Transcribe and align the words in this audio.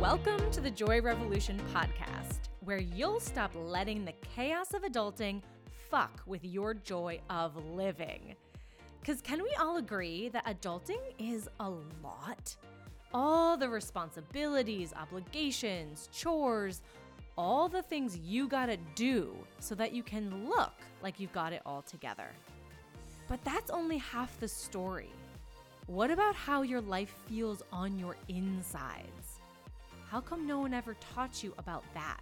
Welcome 0.00 0.48
to 0.52 0.60
the 0.60 0.70
Joy 0.70 1.00
Revolution 1.00 1.60
podcast, 1.74 2.50
where 2.60 2.78
you'll 2.78 3.18
stop 3.18 3.50
letting 3.56 4.04
the 4.04 4.14
chaos 4.32 4.72
of 4.72 4.82
adulting 4.82 5.42
fuck 5.90 6.22
with 6.24 6.44
your 6.44 6.72
joy 6.72 7.20
of 7.28 7.56
living. 7.74 8.36
Because 9.00 9.20
can 9.20 9.42
we 9.42 9.50
all 9.58 9.78
agree 9.78 10.28
that 10.28 10.46
adulting 10.46 11.00
is 11.18 11.48
a 11.58 11.68
lot? 12.00 12.54
All 13.12 13.56
the 13.56 13.68
responsibilities, 13.68 14.94
obligations, 14.94 16.08
chores, 16.12 16.80
all 17.36 17.68
the 17.68 17.82
things 17.82 18.16
you 18.18 18.46
gotta 18.46 18.76
do 18.94 19.34
so 19.58 19.74
that 19.74 19.92
you 19.92 20.04
can 20.04 20.48
look 20.48 20.74
like 21.02 21.18
you've 21.18 21.32
got 21.32 21.52
it 21.52 21.62
all 21.66 21.82
together. 21.82 22.28
But 23.26 23.42
that's 23.42 23.68
only 23.68 23.98
half 23.98 24.38
the 24.38 24.46
story. 24.46 25.10
What 25.88 26.12
about 26.12 26.36
how 26.36 26.62
your 26.62 26.82
life 26.82 27.12
feels 27.26 27.64
on 27.72 27.98
your 27.98 28.14
insides? 28.28 29.17
How 30.10 30.22
come 30.22 30.46
no 30.46 30.58
one 30.58 30.72
ever 30.72 30.96
taught 31.14 31.42
you 31.44 31.52
about 31.58 31.84
that? 31.92 32.20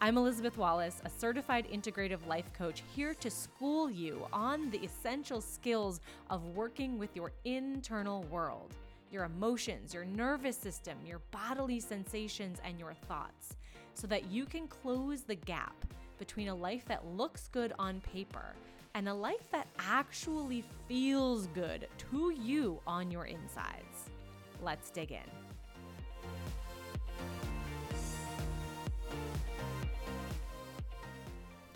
I'm 0.00 0.16
Elizabeth 0.16 0.56
Wallace, 0.56 1.02
a 1.04 1.10
certified 1.10 1.66
integrative 1.70 2.26
life 2.26 2.50
coach, 2.54 2.82
here 2.96 3.12
to 3.16 3.30
school 3.30 3.90
you 3.90 4.26
on 4.32 4.70
the 4.70 4.78
essential 4.78 5.42
skills 5.42 6.00
of 6.30 6.56
working 6.56 6.98
with 6.98 7.14
your 7.14 7.32
internal 7.44 8.22
world, 8.30 8.72
your 9.12 9.24
emotions, 9.24 9.92
your 9.92 10.06
nervous 10.06 10.56
system, 10.56 10.96
your 11.06 11.20
bodily 11.30 11.80
sensations, 11.80 12.62
and 12.64 12.78
your 12.78 12.94
thoughts, 13.08 13.56
so 13.92 14.06
that 14.06 14.30
you 14.30 14.46
can 14.46 14.66
close 14.66 15.20
the 15.20 15.34
gap 15.34 15.84
between 16.18 16.48
a 16.48 16.54
life 16.54 16.86
that 16.86 17.06
looks 17.06 17.48
good 17.48 17.74
on 17.78 18.00
paper 18.00 18.54
and 18.94 19.06
a 19.06 19.14
life 19.14 19.50
that 19.52 19.66
actually 19.78 20.64
feels 20.88 21.46
good 21.48 21.88
to 22.10 22.30
you 22.30 22.80
on 22.86 23.10
your 23.10 23.26
insides. 23.26 24.08
Let's 24.62 24.88
dig 24.88 25.12
in. 25.12 25.43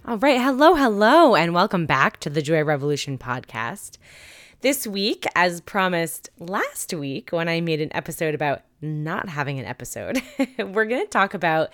All 0.09 0.17
right. 0.17 0.41
Hello, 0.41 0.75
hello, 0.75 1.37
and 1.37 1.53
welcome 1.53 1.85
back 1.85 2.19
to 2.21 2.31
the 2.31 2.41
Joy 2.41 2.65
Revolution 2.65 3.19
podcast. 3.19 3.99
This 4.63 4.87
week, 4.87 5.27
as 5.35 5.61
promised 5.61 6.31
last 6.39 6.95
week 6.95 7.29
when 7.29 7.47
I 7.47 7.61
made 7.61 7.83
an 7.83 7.95
episode 7.95 8.35
about 8.35 8.63
not 8.81 9.29
having 9.29 9.59
an 9.59 9.67
episode, 9.67 10.23
we're 10.59 10.87
going 10.87 11.05
to 11.05 11.11
talk 11.11 11.35
about 11.35 11.69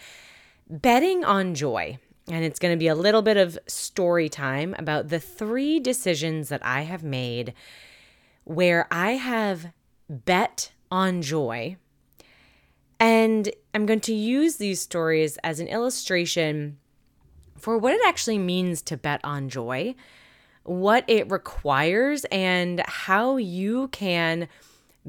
betting 0.68 1.24
on 1.24 1.54
joy. 1.54 1.96
And 2.26 2.44
it's 2.44 2.58
going 2.58 2.74
to 2.74 2.76
be 2.78 2.88
a 2.88 2.96
little 2.96 3.22
bit 3.22 3.36
of 3.36 3.56
story 3.68 4.28
time 4.28 4.74
about 4.80 5.10
the 5.10 5.20
three 5.20 5.78
decisions 5.78 6.48
that 6.48 6.66
I 6.66 6.80
have 6.80 7.04
made 7.04 7.54
where 8.42 8.88
I 8.90 9.12
have 9.12 9.68
bet 10.08 10.72
on 10.90 11.22
joy. 11.22 11.76
And 12.98 13.48
I'm 13.72 13.86
going 13.86 14.00
to 14.00 14.12
use 14.12 14.56
these 14.56 14.80
stories 14.80 15.36
as 15.44 15.60
an 15.60 15.68
illustration 15.68 16.78
for 17.64 17.78
what 17.78 17.94
it 17.94 18.00
actually 18.06 18.36
means 18.36 18.82
to 18.82 18.94
bet 18.94 19.22
on 19.24 19.48
joy, 19.48 19.94
what 20.64 21.02
it 21.08 21.30
requires, 21.30 22.26
and 22.26 22.80
how 22.80 23.38
you 23.38 23.88
can 23.88 24.48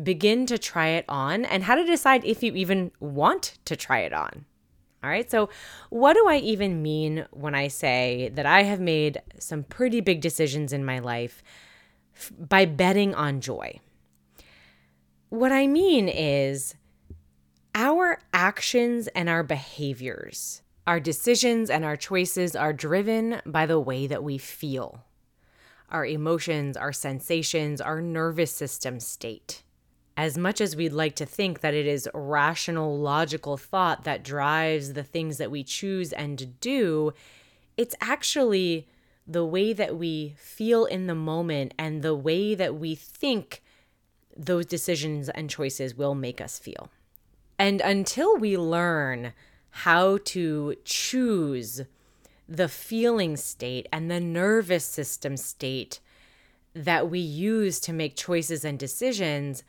begin 0.02 0.46
to 0.46 0.58
try 0.58 0.88
it 0.88 1.04
on, 1.10 1.44
and 1.44 1.66
how 1.66 1.76
to 1.76 1.84
decide 1.84 2.24
if 2.24 2.42
you 2.42 2.54
even 2.54 2.92
want 3.02 3.58
to 3.66 3.76
try 3.76 4.00
it 4.00 4.14
on. 4.14 4.46
All 5.04 5.10
right, 5.10 5.30
so 5.30 5.50
what 5.90 6.14
do 6.14 6.30
I 6.30 6.38
even 6.38 6.82
mean 6.82 7.26
when 7.32 7.54
I 7.54 7.68
say 7.68 8.32
that 8.36 8.46
I 8.46 8.64
have 8.64 8.80
made 8.80 9.22
some 9.38 9.64
pretty 9.64 10.00
big 10.00 10.22
decisions 10.22 10.72
in 10.72 10.86
my 10.86 11.00
life 11.00 11.44
f- 12.16 12.32
by 12.40 12.64
betting 12.64 13.14
on 13.14 13.42
joy? 13.42 13.82
What 15.28 15.52
I 15.52 15.68
mean 15.68 16.08
is 16.08 16.76
our 17.76 18.22
actions 18.34 19.10
and 19.10 19.28
our 19.28 19.44
behaviors 19.44 20.62
our 20.88 21.00
decisions 21.00 21.70
and 21.70 21.84
our 21.84 21.96
choices 21.96 22.56
are 22.56 22.74
driven 22.74 23.42
by 23.46 23.66
the 23.66 23.80
way 23.80 24.08
that 24.08 24.24
we 24.24 24.38
feel, 24.38 25.04
our 25.90 26.06
emotions, 26.06 26.78
our 26.78 26.94
sensations, 26.94 27.82
our 27.82 28.02
nervous 28.02 28.52
system 28.52 29.00
state. 29.00 29.64
As 30.18 30.38
much 30.38 30.62
as 30.62 30.76
we'd 30.76 30.94
like 30.94 31.16
to 31.16 31.26
think 31.26 31.60
that 31.60 31.74
it 31.74 31.86
is 31.86 32.08
rational, 32.14 32.98
logical 32.98 33.58
thought 33.58 34.06
that 34.06 34.24
drives 34.24 34.94
the 34.94 35.04
things 35.04 35.38
that 35.38 35.52
we 35.52 35.64
choose 35.64 36.14
and 36.14 36.60
do, 36.62 37.14
it's 37.76 37.96
actually 38.00 38.88
the 39.28 39.46
way 39.46 39.74
that 39.74 39.98
we 39.98 40.36
feel 40.38 40.86
in 40.86 41.08
the 41.08 41.16
moment 41.16 41.74
and 41.78 42.02
the 42.02 42.16
way 42.16 42.56
that 42.56 42.76
we 42.76 42.96
think 42.96 43.62
those 44.38 44.66
decisions 44.66 45.30
and 45.30 45.50
choices 45.50 45.96
will 45.96 46.16
make 46.16 46.40
us 46.40 46.60
feel. 46.60 46.90
And 47.58 47.82
until 47.82 48.38
we 48.38 48.58
learn 48.58 49.34
how 49.80 50.18
to 50.24 50.74
choose 50.86 51.82
the 52.48 52.70
feeling 52.70 53.36
state 53.36 53.86
and 53.92 54.10
the 54.10 54.22
nervous 54.22 54.86
system 54.86 55.36
state 55.36 56.00
that 56.74 57.10
we 57.10 57.20
use 57.20 57.82
to 57.82 57.92
make 57.92 58.16
choices 58.16 58.64
and 58.64 58.80
decisions, 58.80 59.64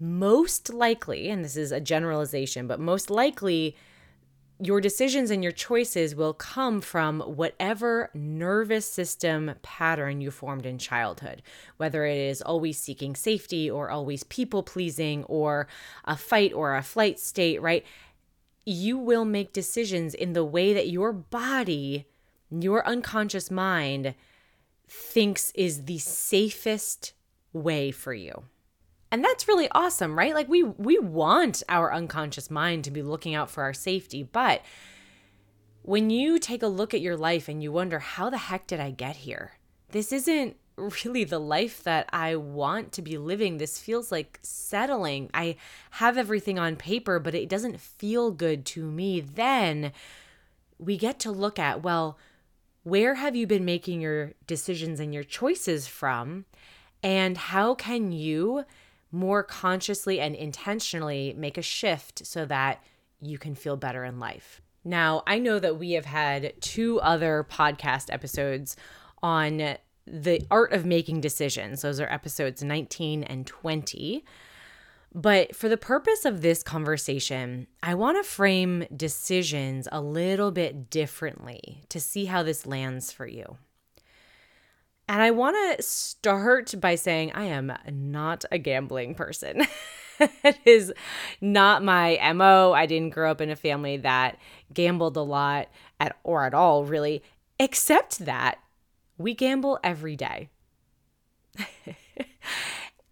most 0.00 0.74
likely, 0.74 1.28
and 1.30 1.44
this 1.44 1.56
is 1.56 1.70
a 1.70 1.80
generalization, 1.80 2.66
but 2.66 2.80
most 2.80 3.10
likely, 3.10 3.76
your 4.58 4.80
decisions 4.80 5.30
and 5.30 5.42
your 5.42 5.52
choices 5.52 6.16
will 6.16 6.34
come 6.34 6.80
from 6.80 7.20
whatever 7.20 8.10
nervous 8.14 8.86
system 8.86 9.52
pattern 9.62 10.20
you 10.20 10.32
formed 10.32 10.66
in 10.66 10.78
childhood, 10.78 11.42
whether 11.76 12.04
it 12.04 12.18
is 12.18 12.42
always 12.42 12.76
seeking 12.76 13.14
safety 13.14 13.70
or 13.70 13.88
always 13.88 14.24
people 14.24 14.64
pleasing 14.64 15.22
or 15.24 15.68
a 16.04 16.16
fight 16.16 16.52
or 16.52 16.76
a 16.76 16.82
flight 16.82 17.20
state, 17.20 17.62
right? 17.62 17.84
You 18.64 18.96
will 18.98 19.24
make 19.24 19.52
decisions 19.52 20.14
in 20.14 20.32
the 20.32 20.44
way 20.44 20.72
that 20.72 20.88
your 20.88 21.12
body, 21.12 22.06
your 22.50 22.86
unconscious 22.86 23.50
mind 23.50 24.14
thinks 24.86 25.50
is 25.54 25.84
the 25.84 25.98
safest 25.98 27.12
way 27.52 27.90
for 27.90 28.14
you. 28.14 28.44
And 29.10 29.22
that's 29.22 29.48
really 29.48 29.68
awesome, 29.72 30.18
right? 30.18 30.34
Like 30.34 30.48
we 30.48 30.62
we 30.62 30.98
want 30.98 31.62
our 31.68 31.92
unconscious 31.92 32.50
mind 32.50 32.84
to 32.84 32.90
be 32.90 33.02
looking 33.02 33.34
out 33.34 33.50
for 33.50 33.62
our 33.62 33.74
safety, 33.74 34.22
but 34.22 34.62
when 35.82 36.10
you 36.10 36.38
take 36.38 36.62
a 36.62 36.68
look 36.68 36.94
at 36.94 37.00
your 37.00 37.16
life 37.16 37.48
and 37.48 37.62
you 37.62 37.72
wonder 37.72 37.98
how 37.98 38.30
the 38.30 38.38
heck 38.38 38.66
did 38.66 38.80
I 38.80 38.90
get 38.90 39.16
here? 39.16 39.58
This 39.90 40.12
isn't 40.12 40.56
really 40.76 41.24
the 41.24 41.38
life 41.38 41.82
that 41.84 42.08
I 42.12 42.36
want 42.36 42.92
to 42.92 43.02
be 43.02 43.18
living. 43.18 43.58
This 43.58 43.78
feels 43.78 44.10
like 44.10 44.38
settling. 44.42 45.30
I 45.34 45.56
have 45.92 46.16
everything 46.16 46.58
on 46.58 46.76
paper, 46.76 47.18
but 47.18 47.34
it 47.34 47.48
doesn't 47.48 47.80
feel 47.80 48.30
good 48.30 48.64
to 48.66 48.90
me. 48.90 49.20
Then 49.20 49.92
we 50.78 50.96
get 50.96 51.18
to 51.20 51.30
look 51.30 51.58
at, 51.58 51.82
well, 51.82 52.18
where 52.82 53.14
have 53.14 53.36
you 53.36 53.46
been 53.46 53.64
making 53.64 54.00
your 54.00 54.32
decisions 54.46 54.98
and 54.98 55.14
your 55.14 55.22
choices 55.22 55.86
from? 55.86 56.46
And 57.02 57.36
how 57.36 57.74
can 57.74 58.12
you 58.12 58.64
more 59.10 59.42
consciously 59.42 60.20
and 60.20 60.34
intentionally 60.34 61.34
make 61.36 61.58
a 61.58 61.62
shift 61.62 62.26
so 62.26 62.44
that 62.46 62.82
you 63.20 63.38
can 63.38 63.54
feel 63.54 63.76
better 63.76 64.04
in 64.04 64.18
life? 64.18 64.60
Now, 64.84 65.22
I 65.26 65.38
know 65.38 65.58
that 65.60 65.78
we 65.78 65.92
have 65.92 66.06
had 66.06 66.54
two 66.60 66.98
other 67.00 67.46
podcast 67.48 68.12
episodes 68.12 68.76
on 69.22 69.76
the 70.06 70.44
art 70.50 70.72
of 70.72 70.84
making 70.84 71.20
decisions. 71.20 71.82
Those 71.82 72.00
are 72.00 72.10
episodes 72.10 72.62
19 72.62 73.24
and 73.24 73.46
20. 73.46 74.24
But 75.14 75.54
for 75.54 75.68
the 75.68 75.76
purpose 75.76 76.24
of 76.24 76.40
this 76.40 76.62
conversation, 76.62 77.66
I 77.82 77.94
want 77.94 78.22
to 78.22 78.28
frame 78.28 78.86
decisions 78.96 79.86
a 79.92 80.00
little 80.00 80.50
bit 80.50 80.88
differently 80.88 81.82
to 81.90 82.00
see 82.00 82.24
how 82.24 82.42
this 82.42 82.66
lands 82.66 83.12
for 83.12 83.26
you. 83.26 83.58
And 85.08 85.20
I 85.20 85.30
want 85.30 85.56
to 85.76 85.82
start 85.82 86.74
by 86.80 86.94
saying 86.94 87.32
I 87.32 87.44
am 87.44 87.72
not 87.90 88.46
a 88.50 88.58
gambling 88.58 89.14
person. 89.14 89.66
it 90.18 90.58
is 90.64 90.94
not 91.42 91.84
my 91.84 92.18
MO. 92.34 92.72
I 92.72 92.86
didn't 92.86 93.10
grow 93.10 93.30
up 93.30 93.42
in 93.42 93.50
a 93.50 93.56
family 93.56 93.98
that 93.98 94.38
gambled 94.72 95.18
a 95.18 95.22
lot 95.22 95.68
at 96.00 96.16
or 96.24 96.46
at 96.46 96.54
all 96.54 96.84
really, 96.84 97.22
except 97.58 98.20
that 98.20 98.61
we 99.22 99.34
gamble 99.34 99.78
every 99.82 100.16
day. 100.16 100.48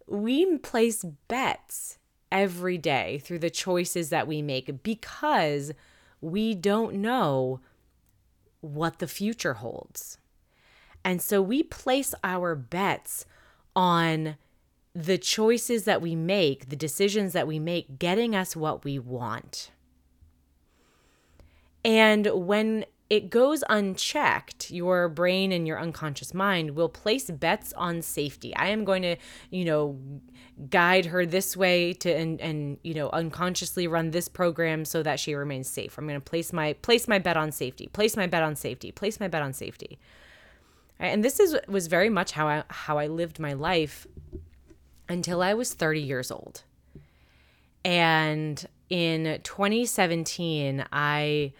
we 0.07 0.57
place 0.57 1.03
bets 1.27 1.97
every 2.31 2.77
day 2.77 3.19
through 3.19 3.39
the 3.39 3.49
choices 3.49 4.09
that 4.09 4.27
we 4.27 4.41
make 4.41 4.83
because 4.83 5.73
we 6.21 6.55
don't 6.55 6.95
know 6.95 7.59
what 8.61 8.99
the 8.99 9.07
future 9.07 9.55
holds. 9.55 10.17
And 11.03 11.21
so 11.21 11.41
we 11.41 11.63
place 11.63 12.13
our 12.23 12.55
bets 12.55 13.25
on 13.75 14.37
the 14.93 15.17
choices 15.17 15.85
that 15.85 16.01
we 16.01 16.15
make, 16.15 16.69
the 16.69 16.75
decisions 16.75 17.33
that 17.33 17.47
we 17.47 17.59
make, 17.59 17.97
getting 17.97 18.35
us 18.35 18.55
what 18.55 18.83
we 18.83 18.99
want. 18.99 19.71
And 21.83 22.27
when 22.33 22.85
it 23.11 23.29
goes 23.29 23.61
unchecked, 23.67 24.71
your 24.71 25.09
brain 25.09 25.51
and 25.51 25.67
your 25.67 25.77
unconscious 25.77 26.33
mind 26.33 26.77
will 26.77 26.87
place 26.87 27.29
bets 27.29 27.73
on 27.73 28.01
safety. 28.01 28.55
I 28.55 28.69
am 28.69 28.85
going 28.85 29.01
to, 29.01 29.17
you 29.49 29.65
know, 29.65 29.99
guide 30.69 31.07
her 31.07 31.25
this 31.25 31.57
way 31.57 31.91
to 31.91 32.09
and 32.09 32.39
and 32.39 32.77
you 32.83 32.93
know 32.93 33.09
unconsciously 33.09 33.85
run 33.85 34.11
this 34.11 34.29
program 34.29 34.85
so 34.85 35.03
that 35.03 35.19
she 35.19 35.33
remains 35.33 35.69
safe. 35.69 35.97
I'm 35.97 36.07
going 36.07 36.21
to 36.21 36.23
place 36.23 36.53
my 36.53 36.71
place 36.71 37.05
my 37.05 37.19
bet 37.19 37.35
on 37.35 37.51
safety. 37.51 37.87
Place 37.87 38.15
my 38.15 38.27
bet 38.27 38.43
on 38.43 38.55
safety. 38.55 38.93
Place 38.93 39.19
my 39.19 39.27
bet 39.27 39.41
on 39.41 39.51
safety. 39.51 39.99
Right? 40.97 41.07
And 41.07 41.21
this 41.21 41.41
is 41.41 41.57
was 41.67 41.87
very 41.87 42.09
much 42.09 42.31
how 42.31 42.47
I 42.47 42.63
how 42.69 42.97
I 42.97 43.07
lived 43.07 43.41
my 43.41 43.51
life 43.51 44.07
until 45.09 45.41
I 45.41 45.53
was 45.53 45.73
30 45.73 45.99
years 45.99 46.31
old. 46.31 46.63
And 47.83 48.65
in 48.89 49.41
2017, 49.43 50.85
I 50.93 51.51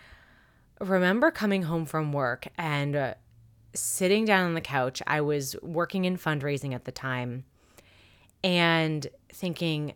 remember 0.81 1.31
coming 1.31 1.63
home 1.63 1.85
from 1.85 2.11
work 2.11 2.47
and 2.57 2.95
uh, 2.95 3.13
sitting 3.73 4.25
down 4.25 4.45
on 4.45 4.53
the 4.53 4.61
couch. 4.61 5.01
I 5.07 5.21
was 5.21 5.55
working 5.61 6.05
in 6.05 6.17
fundraising 6.17 6.73
at 6.73 6.85
the 6.85 6.91
time 6.91 7.45
and 8.43 9.07
thinking, 9.31 9.93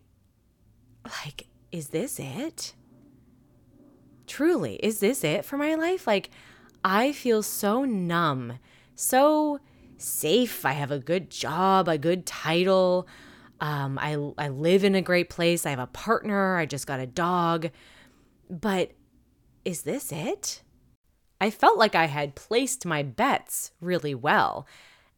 like, 1.03 1.47
is 1.71 1.89
this 1.89 2.19
it? 2.19 2.73
Truly, 4.27 4.75
is 4.75 4.99
this 4.99 5.23
it 5.23 5.45
for 5.45 5.57
my 5.57 5.75
life? 5.75 6.07
Like, 6.07 6.29
I 6.83 7.11
feel 7.11 7.41
so 7.41 7.83
numb, 7.83 8.59
so 8.95 9.59
safe. 9.97 10.65
I 10.65 10.73
have 10.73 10.91
a 10.91 10.99
good 10.99 11.29
job, 11.29 11.87
a 11.87 11.97
good 11.97 12.25
title. 12.25 13.07
Um, 13.59 13.97
I, 13.99 14.17
I 14.37 14.49
live 14.49 14.83
in 14.83 14.95
a 14.95 15.01
great 15.01 15.29
place. 15.29 15.65
I 15.65 15.71
have 15.71 15.79
a 15.79 15.87
partner. 15.87 16.57
I 16.57 16.65
just 16.65 16.87
got 16.87 16.99
a 16.99 17.07
dog. 17.07 17.69
But 18.49 18.91
is 19.63 19.81
this 19.81 20.11
it? 20.11 20.61
I 21.39 21.49
felt 21.49 21.77
like 21.77 21.95
I 21.95 22.05
had 22.05 22.35
placed 22.35 22.85
my 22.85 23.03
bets 23.03 23.71
really 23.81 24.15
well. 24.15 24.65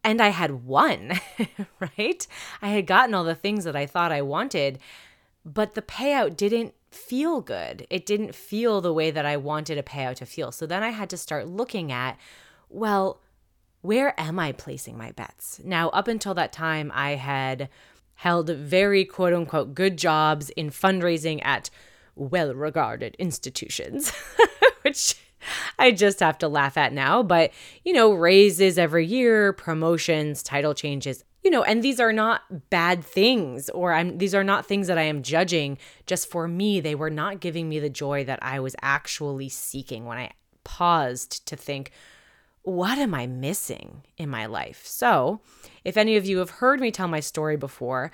And 0.03 0.21
I 0.21 0.29
had 0.29 0.63
won, 0.63 1.19
right? 1.79 2.27
I 2.61 2.69
had 2.69 2.87
gotten 2.87 3.13
all 3.13 3.23
the 3.23 3.35
things 3.35 3.65
that 3.65 3.75
I 3.75 3.85
thought 3.85 4.11
I 4.11 4.21
wanted, 4.21 4.79
but 5.43 5.75
the 5.75 5.81
payout 5.81 6.37
didn't 6.37 6.73
feel 6.91 7.41
good. 7.41 7.85
It 7.89 8.05
didn't 8.05 8.33
feel 8.33 8.79
the 8.79 8.93
way 8.93 9.11
that 9.11 9.25
I 9.25 9.37
wanted 9.37 9.77
a 9.77 9.83
payout 9.83 10.15
to 10.17 10.25
feel. 10.25 10.51
So 10.51 10.65
then 10.65 10.83
I 10.83 10.89
had 10.89 11.09
to 11.09 11.17
start 11.17 11.47
looking 11.47 11.91
at, 11.91 12.17
well, 12.69 13.19
where 13.81 14.19
am 14.19 14.39
I 14.39 14.51
placing 14.53 14.97
my 14.97 15.11
bets? 15.11 15.59
Now, 15.63 15.89
up 15.89 16.07
until 16.07 16.33
that 16.35 16.53
time, 16.53 16.91
I 16.93 17.11
had 17.11 17.69
held 18.15 18.49
very 18.49 19.05
quote 19.05 19.33
unquote 19.33 19.75
good 19.75 19.97
jobs 19.97 20.49
in 20.51 20.69
fundraising 20.69 21.39
at 21.43 21.69
well 22.15 22.53
regarded 22.53 23.15
institutions, 23.19 24.11
which 24.81 25.15
I 25.79 25.91
just 25.91 26.19
have 26.19 26.37
to 26.39 26.47
laugh 26.47 26.77
at 26.77 26.93
now. 26.93 27.23
But, 27.23 27.51
you 27.83 27.93
know, 27.93 28.11
raises 28.11 28.77
every 28.77 29.05
year, 29.05 29.53
promotions, 29.53 30.43
title 30.43 30.73
changes, 30.73 31.23
you 31.43 31.51
know, 31.51 31.63
and 31.63 31.83
these 31.83 31.99
are 31.99 32.13
not 32.13 32.69
bad 32.69 33.03
things 33.03 33.69
or 33.69 33.93
I'm 33.93 34.17
these 34.17 34.35
are 34.35 34.43
not 34.43 34.65
things 34.65 34.87
that 34.87 34.97
I 34.97 35.03
am 35.03 35.23
judging. 35.23 35.77
Just 36.05 36.29
for 36.29 36.47
me, 36.47 36.79
they 36.79 36.95
were 36.95 37.09
not 37.09 37.39
giving 37.39 37.69
me 37.69 37.79
the 37.79 37.89
joy 37.89 38.23
that 38.25 38.39
I 38.41 38.59
was 38.59 38.75
actually 38.81 39.49
seeking 39.49 40.05
when 40.05 40.17
I 40.17 40.31
paused 40.63 41.47
to 41.47 41.55
think, 41.55 41.91
what 42.63 42.97
am 42.97 43.13
I 43.13 43.27
missing 43.27 44.03
in 44.17 44.29
my 44.29 44.45
life? 44.45 44.85
So, 44.85 45.39
if 45.85 45.95
any 45.95 46.17
of 46.17 46.25
you 46.25 46.39
have 46.39 46.49
heard 46.49 46.81
me 46.81 46.91
tell 46.91 47.07
my 47.07 47.21
story 47.21 47.55
before, 47.55 48.11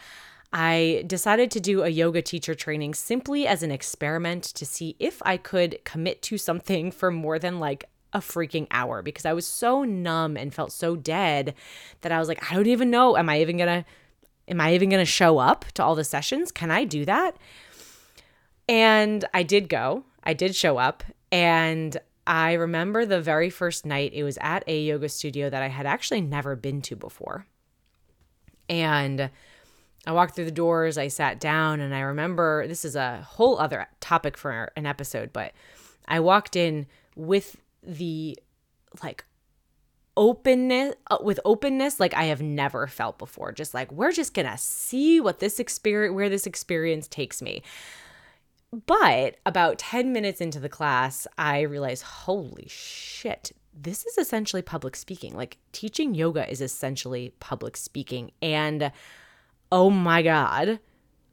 I 0.54 1.04
decided 1.08 1.50
to 1.52 1.60
do 1.60 1.82
a 1.82 1.90
yoga 1.90 2.22
teacher 2.22 2.54
training 2.54 2.94
simply 2.94 3.48
as 3.48 3.64
an 3.64 3.72
experiment 3.72 4.44
to 4.44 4.68
see 4.68 4.96
if 5.00 5.20
I 5.26 5.36
could 5.36 5.84
commit 5.84 6.22
to 6.24 6.38
something 6.38 6.92
for 6.92 7.10
more 7.10 7.40
than 7.40 7.60
like 7.60 7.90
a 8.14 8.20
freaking 8.20 8.68
hour 8.70 9.02
because 9.02 9.26
I 9.26 9.34
was 9.34 9.48
so 9.48 9.84
numb 9.84 10.38
and 10.38 10.54
felt 10.54 10.72
so 10.72 10.96
dead 10.96 11.56
that 12.02 12.12
I 12.12 12.20
was 12.20 12.28
like, 12.28 12.52
I 12.52 12.56
don't 12.56 12.68
even 12.68 12.92
know. 12.92 13.18
Am 13.18 13.30
I 13.30 13.42
even 13.42 13.58
gonna 13.58 13.84
am 14.48 14.62
I 14.62 14.76
even 14.76 14.90
gonna 14.90 15.06
show 15.06 15.40
up 15.40 15.66
to 15.74 15.84
all 15.84 15.96
the 15.96 16.04
sessions? 16.04 16.52
Can 16.52 16.70
I 16.70 16.84
do 16.84 17.04
that? 17.06 17.36
And 18.70 19.26
I 19.34 19.42
did 19.42 19.70
go. 19.70 20.04
I 20.24 20.34
did 20.34 20.56
show 20.56 20.78
up 20.78 21.04
and 21.32 21.98
I 22.28 22.54
remember 22.54 23.08
the 23.08 23.20
very 23.20 23.50
first 23.50 23.88
night, 23.88 24.14
it 24.14 24.24
was 24.24 24.38
at 24.40 24.64
a 24.68 24.80
yoga 24.80 25.10
studio 25.10 25.50
that 25.50 25.64
I 25.64 25.68
had 25.68 25.88
actually 25.88 26.22
never 26.22 26.56
been 26.56 26.82
to 26.84 26.96
before. 26.96 27.48
And 28.70 29.32
I 30.06 30.12
walked 30.12 30.36
through 30.36 30.46
the 30.46 30.52
doors, 30.52 30.98
I 30.98 31.08
sat 31.08 31.40
down, 31.40 31.80
and 31.80 31.96
I 31.96 32.02
remember 32.02 32.68
this 32.68 32.84
is 32.84 32.96
a 32.96 33.22
whole 33.22 33.58
other 33.58 33.88
topic 34.00 34.38
for 34.38 34.72
an 34.76 34.86
episode, 34.86 35.32
but 35.32 35.54
I 36.08 36.20
walked 36.20 36.56
in 36.56 36.88
with 37.16 37.58
the 37.82 38.38
like 39.04 39.26
openness 40.16 40.94
uh, 41.10 41.18
with 41.22 41.40
openness 41.44 42.00
like 42.00 42.14
I 42.14 42.26
have 42.26 42.42
never 42.42 42.88
felt 42.88 43.18
before. 43.18 43.52
Just 43.52 43.74
like 43.74 43.92
we're 43.92 44.12
just 44.12 44.34
going 44.34 44.50
to 44.50 44.58
see 44.58 45.20
what 45.20 45.40
this 45.40 45.60
experience 45.60 46.14
where 46.14 46.30
this 46.30 46.46
experience 46.46 47.08
takes 47.08 47.42
me. 47.42 47.64
But 48.86 49.38
about 49.46 49.78
10 49.78 50.12
minutes 50.12 50.42
into 50.42 50.60
the 50.60 50.68
class, 50.68 51.28
I 51.38 51.62
realized, 51.62 52.02
holy 52.02 52.66
shit, 52.68 53.52
this 53.72 54.04
is 54.06 54.18
essentially 54.18 54.64
public 54.64 54.96
speaking. 54.96 55.36
Like 55.36 55.60
teaching 55.72 56.16
yoga 56.16 56.50
is 56.50 56.60
essentially 56.60 57.34
public 57.40 57.78
speaking. 57.78 58.32
And 58.42 58.92
oh 59.74 59.90
my 59.90 60.22
God, 60.22 60.80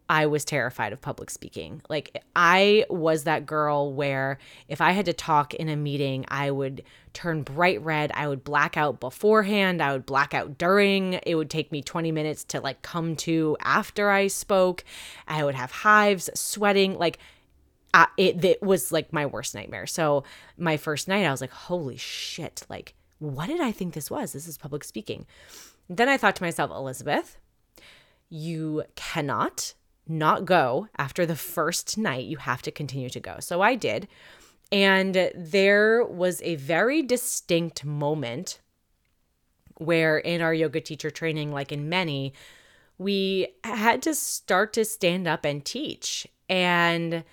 I 0.08 0.25
was 0.25 0.46
terrified 0.46 0.94
of 0.94 1.00
public 1.02 1.28
speaking. 1.28 1.82
Like, 1.90 2.25
I 2.34 2.87
was 2.88 3.25
that 3.25 3.44
girl 3.44 3.92
where 3.92 4.38
if 4.66 4.81
I 4.81 4.92
had 4.92 5.04
to 5.04 5.12
talk 5.12 5.52
in 5.52 5.69
a 5.69 5.76
meeting, 5.76 6.25
I 6.28 6.50
would 6.50 6.82
turn 7.12 7.42
bright 7.42 7.82
red. 7.82 8.10
I 8.14 8.26
would 8.28 8.42
black 8.42 8.78
out 8.78 8.98
beforehand. 8.98 9.82
I 9.82 9.92
would 9.92 10.06
black 10.06 10.32
out 10.32 10.56
during. 10.56 11.20
It 11.26 11.34
would 11.34 11.50
take 11.50 11.70
me 11.70 11.82
20 11.82 12.12
minutes 12.12 12.42
to 12.44 12.60
like 12.62 12.81
come 12.81 13.14
to 13.16 13.58
after 13.60 14.08
I 14.08 14.28
spoke. 14.28 14.84
I 15.28 15.44
would 15.44 15.54
have 15.54 15.70
hives, 15.70 16.31
sweating. 16.34 16.98
Like, 16.98 17.19
it, 18.16 18.42
it 18.42 18.62
was 18.62 18.90
like 18.90 19.12
my 19.12 19.26
worst 19.26 19.54
nightmare. 19.54 19.87
So, 19.87 20.25
my 20.56 20.78
first 20.78 21.08
night, 21.08 21.26
I 21.26 21.31
was 21.31 21.42
like, 21.42 21.52
holy 21.52 21.98
shit. 21.98 22.64
Like, 22.70 22.94
what 23.19 23.48
did 23.48 23.60
I 23.60 23.70
think 23.70 23.92
this 23.92 24.10
was? 24.10 24.32
This 24.32 24.48
is 24.48 24.56
public 24.56 24.82
speaking. 24.82 25.26
Then 25.90 26.08
I 26.08 26.16
thought 26.16 26.37
to 26.37 26.42
myself, 26.42 26.70
Elizabeth, 26.70 27.37
you 28.30 28.84
cannot 28.94 29.74
not 30.08 30.44
go 30.44 30.88
after 30.96 31.26
the 31.26 31.36
first 31.36 31.98
night. 31.98 32.24
You 32.24 32.38
have 32.38 32.62
to 32.62 32.70
continue 32.70 33.10
to 33.10 33.20
go. 33.20 33.36
So 33.40 33.60
I 33.60 33.74
did. 33.74 34.08
And 34.72 35.30
there 35.34 36.04
was 36.04 36.40
a 36.42 36.54
very 36.56 37.02
distinct 37.02 37.84
moment 37.84 38.60
where, 39.76 40.18
in 40.18 40.40
our 40.40 40.54
yoga 40.54 40.80
teacher 40.80 41.10
training, 41.10 41.52
like 41.52 41.72
in 41.72 41.88
many, 41.88 42.32
we 42.99 43.49
had 43.64 44.02
to 44.02 44.14
start 44.14 44.72
to 44.75 44.84
stand 44.84 45.26
up 45.26 45.44
and 45.44 45.64
teach. 45.64 46.26
And 46.49 47.25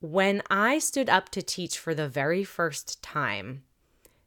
when 0.00 0.42
I 0.48 0.78
stood 0.78 1.10
up 1.10 1.30
to 1.30 1.42
teach 1.42 1.78
for 1.78 1.94
the 1.94 2.08
very 2.08 2.44
first 2.44 3.02
time, 3.02 3.64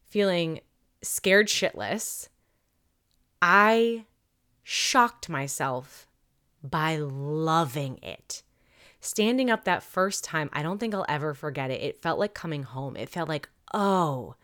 feeling 0.10 0.60
scared 1.02 1.48
shitless, 1.48 2.28
I 3.42 4.06
shocked 4.64 5.30
myself 5.30 6.08
by 6.64 6.98
loving 6.98 8.00
it. 8.02 8.44
Standing 9.00 9.50
up 9.50 9.64
that 9.64 9.84
first 9.84 10.24
time, 10.24 10.50
I 10.54 10.62
don't 10.62 10.78
think 10.78 10.94
I'll 10.94 11.06
ever 11.10 11.34
forget 11.34 11.72
it. 11.72 11.82
It 11.82 12.02
felt 12.02 12.20
like 12.20 12.34
coming 12.34 12.64
home. 12.64 12.96
It 12.96 13.10
felt 13.10 13.28
like, 13.28 13.50
oh, 13.74 14.36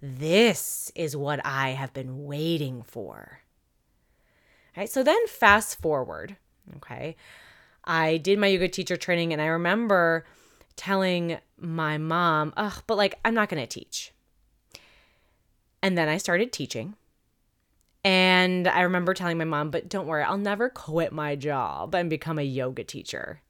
this 0.00 0.90
is 0.96 1.16
what 1.16 1.40
I 1.44 1.70
have 1.70 1.92
been 1.92 2.24
waiting 2.24 2.82
for. 2.82 3.40
All 4.76 4.80
right, 4.80 4.90
so 4.90 5.04
then 5.04 5.26
fast 5.28 5.80
forward, 5.80 6.36
okay? 6.76 7.14
I 7.84 8.16
did 8.16 8.38
my 8.38 8.48
yoga 8.48 8.68
teacher 8.68 8.96
training 8.96 9.32
and 9.32 9.40
I 9.40 9.46
remember 9.46 10.24
telling 10.74 11.38
my 11.56 11.98
mom, 11.98 12.52
ugh, 12.56 12.82
but 12.86 12.96
like, 12.96 13.14
I'm 13.24 13.34
not 13.34 13.48
gonna 13.48 13.66
teach. 13.66 14.12
And 15.80 15.96
then 15.96 16.08
I 16.08 16.16
started 16.16 16.52
teaching. 16.52 16.94
And 18.04 18.66
I 18.66 18.80
remember 18.80 19.14
telling 19.14 19.38
my 19.38 19.44
mom, 19.44 19.70
but 19.70 19.88
don't 19.88 20.06
worry, 20.06 20.24
I'll 20.24 20.36
never 20.36 20.68
quit 20.68 21.12
my 21.12 21.36
job 21.36 21.94
and 21.94 22.10
become 22.10 22.38
a 22.38 22.42
yoga 22.42 22.82
teacher. 22.82 23.42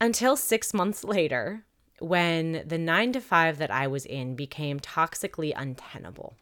Until 0.00 0.36
six 0.36 0.74
months 0.74 1.02
later, 1.02 1.64
when 1.98 2.64
the 2.66 2.78
nine 2.78 3.12
to 3.12 3.20
five 3.20 3.58
that 3.58 3.70
I 3.70 3.86
was 3.86 4.04
in 4.04 4.34
became 4.34 4.80
toxically 4.80 5.52
untenable. 5.56 6.36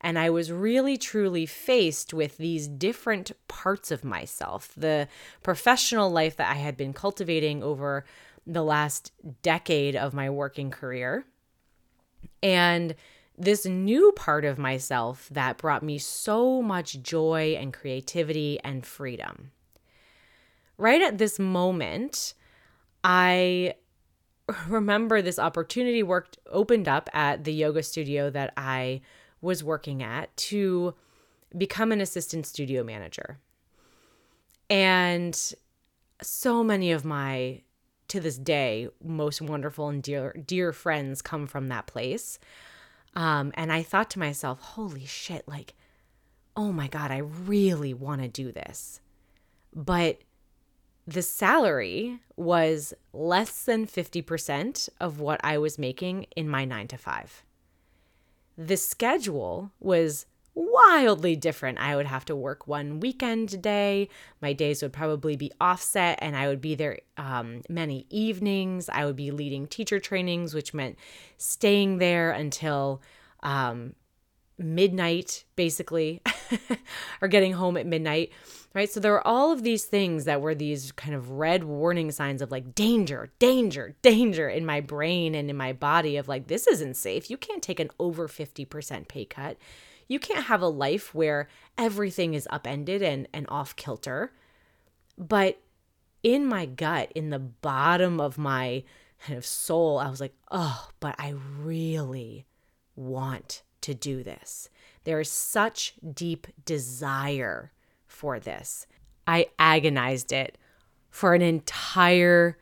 And 0.00 0.18
I 0.18 0.30
was 0.30 0.50
really 0.50 0.96
truly 0.96 1.46
faced 1.46 2.12
with 2.12 2.36
these 2.36 2.66
different 2.66 3.30
parts 3.46 3.92
of 3.92 4.02
myself 4.02 4.72
the 4.76 5.06
professional 5.44 6.10
life 6.10 6.36
that 6.36 6.50
I 6.50 6.58
had 6.58 6.76
been 6.76 6.92
cultivating 6.92 7.62
over 7.62 8.04
the 8.44 8.64
last 8.64 9.12
decade 9.42 9.94
of 9.94 10.12
my 10.12 10.28
working 10.28 10.72
career, 10.72 11.24
and 12.42 12.96
this 13.42 13.66
new 13.66 14.12
part 14.12 14.44
of 14.44 14.56
myself 14.56 15.28
that 15.32 15.58
brought 15.58 15.82
me 15.82 15.98
so 15.98 16.62
much 16.62 17.02
joy 17.02 17.56
and 17.58 17.72
creativity 17.72 18.60
and 18.62 18.86
freedom. 18.86 19.50
Right 20.78 21.02
at 21.02 21.18
this 21.18 21.40
moment, 21.40 22.34
I 23.02 23.74
remember 24.68 25.20
this 25.20 25.40
opportunity 25.40 26.04
worked 26.04 26.38
opened 26.50 26.86
up 26.86 27.10
at 27.12 27.42
the 27.42 27.52
yoga 27.52 27.82
studio 27.82 28.30
that 28.30 28.52
I 28.56 29.00
was 29.40 29.64
working 29.64 30.04
at 30.04 30.34
to 30.36 30.94
become 31.58 31.90
an 31.90 32.00
assistant 32.00 32.46
studio 32.46 32.84
manager. 32.84 33.40
And 34.70 35.36
so 36.22 36.62
many 36.62 36.92
of 36.92 37.04
my 37.04 37.62
to 38.06 38.20
this 38.20 38.38
day 38.38 38.88
most 39.02 39.42
wonderful 39.42 39.88
and 39.88 40.02
dear 40.02 40.32
dear 40.46 40.72
friends 40.72 41.22
come 41.22 41.48
from 41.48 41.68
that 41.68 41.86
place. 41.86 42.38
Um, 43.14 43.52
and 43.54 43.72
I 43.72 43.82
thought 43.82 44.10
to 44.10 44.18
myself, 44.18 44.60
holy 44.60 45.04
shit, 45.04 45.46
like, 45.46 45.74
oh 46.56 46.72
my 46.72 46.88
God, 46.88 47.10
I 47.10 47.18
really 47.18 47.94
want 47.94 48.22
to 48.22 48.28
do 48.28 48.52
this. 48.52 49.00
But 49.74 50.18
the 51.06 51.22
salary 51.22 52.20
was 52.36 52.94
less 53.12 53.64
than 53.64 53.86
50% 53.86 54.88
of 55.00 55.20
what 55.20 55.40
I 55.42 55.58
was 55.58 55.78
making 55.78 56.26
in 56.36 56.48
my 56.48 56.64
nine 56.64 56.88
to 56.88 56.96
five. 56.96 57.44
The 58.56 58.76
schedule 58.76 59.72
was 59.80 60.26
wildly 60.54 61.36
different. 61.36 61.78
I 61.78 61.96
would 61.96 62.06
have 62.06 62.24
to 62.26 62.36
work 62.36 62.66
one 62.66 63.00
weekend 63.00 63.62
day. 63.62 64.08
My 64.40 64.52
days 64.52 64.82
would 64.82 64.92
probably 64.92 65.36
be 65.36 65.50
offset, 65.60 66.18
and 66.20 66.36
I 66.36 66.48
would 66.48 66.60
be 66.60 66.74
there 66.74 67.00
um, 67.16 67.62
many 67.68 68.06
evenings. 68.10 68.88
I 68.88 69.04
would 69.04 69.16
be 69.16 69.30
leading 69.30 69.66
teacher 69.66 69.98
trainings, 69.98 70.54
which 70.54 70.74
meant 70.74 70.98
staying 71.38 71.98
there 71.98 72.30
until 72.30 73.02
um, 73.42 73.94
midnight, 74.58 75.44
basically, 75.56 76.20
or 77.22 77.28
getting 77.28 77.52
home 77.52 77.76
at 77.76 77.86
midnight 77.86 78.32
right? 78.74 78.90
So 78.90 79.00
there 79.00 79.12
were 79.12 79.26
all 79.26 79.52
of 79.52 79.62
these 79.62 79.84
things 79.84 80.24
that 80.24 80.40
were 80.40 80.54
these 80.54 80.92
kind 80.92 81.14
of 81.14 81.30
red 81.30 81.64
warning 81.64 82.10
signs 82.10 82.42
of 82.42 82.50
like 82.50 82.74
danger, 82.74 83.32
danger, 83.38 83.96
danger 84.02 84.48
in 84.48 84.64
my 84.64 84.80
brain 84.80 85.34
and 85.34 85.50
in 85.50 85.56
my 85.56 85.72
body 85.72 86.16
of 86.16 86.28
like, 86.28 86.46
this 86.46 86.66
isn't 86.66 86.96
safe. 86.96 87.30
You 87.30 87.36
can't 87.36 87.62
take 87.62 87.80
an 87.80 87.90
over 87.98 88.28
50% 88.28 89.08
pay 89.08 89.24
cut. 89.24 89.58
You 90.12 90.18
can't 90.18 90.44
have 90.44 90.60
a 90.60 90.68
life 90.68 91.14
where 91.14 91.48
everything 91.78 92.34
is 92.34 92.46
upended 92.50 93.00
and, 93.00 93.26
and 93.32 93.46
off 93.48 93.74
kilter. 93.76 94.30
But 95.16 95.58
in 96.22 96.44
my 96.44 96.66
gut, 96.66 97.10
in 97.14 97.30
the 97.30 97.38
bottom 97.38 98.20
of 98.20 98.36
my 98.36 98.84
kind 99.24 99.38
of 99.38 99.46
soul, 99.46 99.98
I 99.98 100.10
was 100.10 100.20
like, 100.20 100.34
oh, 100.50 100.90
but 101.00 101.14
I 101.18 101.34
really 101.58 102.44
want 102.94 103.62
to 103.80 103.94
do 103.94 104.22
this. 104.22 104.68
There 105.04 105.18
is 105.18 105.30
such 105.30 105.94
deep 106.12 106.46
desire 106.66 107.72
for 108.06 108.38
this. 108.38 108.86
I 109.26 109.46
agonized 109.58 110.30
it 110.30 110.58
for 111.08 111.32
an 111.32 111.40
entire 111.40 112.58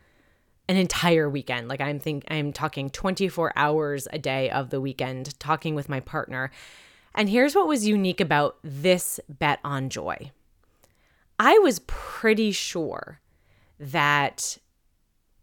an 0.68 0.76
entire 0.76 1.28
weekend. 1.28 1.66
Like 1.66 1.80
I'm 1.80 1.98
think 1.98 2.24
I'm 2.30 2.52
talking 2.52 2.90
24 2.90 3.52
hours 3.56 4.06
a 4.12 4.20
day 4.20 4.48
of 4.50 4.70
the 4.70 4.80
weekend 4.80 5.36
talking 5.40 5.74
with 5.74 5.88
my 5.88 5.98
partner. 5.98 6.52
And 7.20 7.28
here's 7.28 7.54
what 7.54 7.68
was 7.68 7.86
unique 7.86 8.18
about 8.18 8.56
this 8.64 9.20
bet 9.28 9.60
on 9.62 9.90
joy. 9.90 10.30
I 11.38 11.58
was 11.58 11.80
pretty 11.80 12.50
sure 12.50 13.20
that 13.78 14.56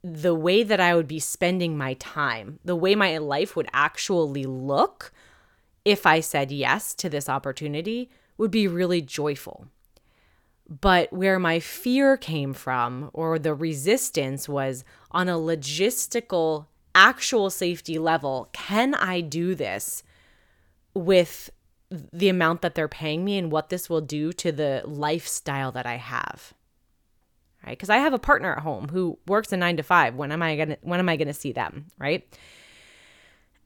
the 0.01 0.33
way 0.33 0.63
that 0.63 0.79
I 0.79 0.95
would 0.95 1.07
be 1.07 1.19
spending 1.19 1.77
my 1.77 1.93
time, 1.93 2.57
the 2.65 2.75
way 2.75 2.95
my 2.95 3.19
life 3.19 3.55
would 3.55 3.67
actually 3.73 4.45
look 4.45 5.11
if 5.85 6.07
I 6.07 6.19
said 6.19 6.51
yes 6.51 6.95
to 6.95 7.09
this 7.09 7.29
opportunity 7.29 8.09
would 8.39 8.49
be 8.49 8.67
really 8.67 9.03
joyful. 9.03 9.67
But 10.67 11.13
where 11.13 11.37
my 11.37 11.59
fear 11.59 12.17
came 12.17 12.55
from, 12.55 13.11
or 13.13 13.37
the 13.37 13.53
resistance, 13.53 14.49
was 14.49 14.83
on 15.11 15.29
a 15.29 15.33
logistical, 15.33 16.65
actual 16.95 17.51
safety 17.51 17.99
level. 17.99 18.49
Can 18.51 18.95
I 18.95 19.21
do 19.21 19.53
this 19.53 20.01
with 20.95 21.51
the 21.89 22.29
amount 22.29 22.61
that 22.61 22.75
they're 22.75 22.87
paying 22.87 23.23
me 23.23 23.37
and 23.37 23.51
what 23.51 23.69
this 23.69 23.89
will 23.89 24.01
do 24.01 24.33
to 24.33 24.51
the 24.51 24.81
lifestyle 24.85 25.71
that 25.71 25.85
I 25.85 25.95
have? 25.95 26.53
Right? 27.65 27.77
Because 27.77 27.89
I 27.89 27.97
have 27.97 28.13
a 28.13 28.19
partner 28.19 28.53
at 28.53 28.63
home 28.63 28.89
who 28.89 29.17
works 29.27 29.51
a 29.51 29.57
nine 29.57 29.77
to 29.77 29.83
five. 29.83 30.15
When 30.15 30.31
am 30.31 30.41
I 30.41 30.55
gonna 30.55 30.77
when 30.81 30.99
am 30.99 31.09
I 31.09 31.17
gonna 31.17 31.33
see 31.33 31.51
them? 31.51 31.85
Right. 31.97 32.27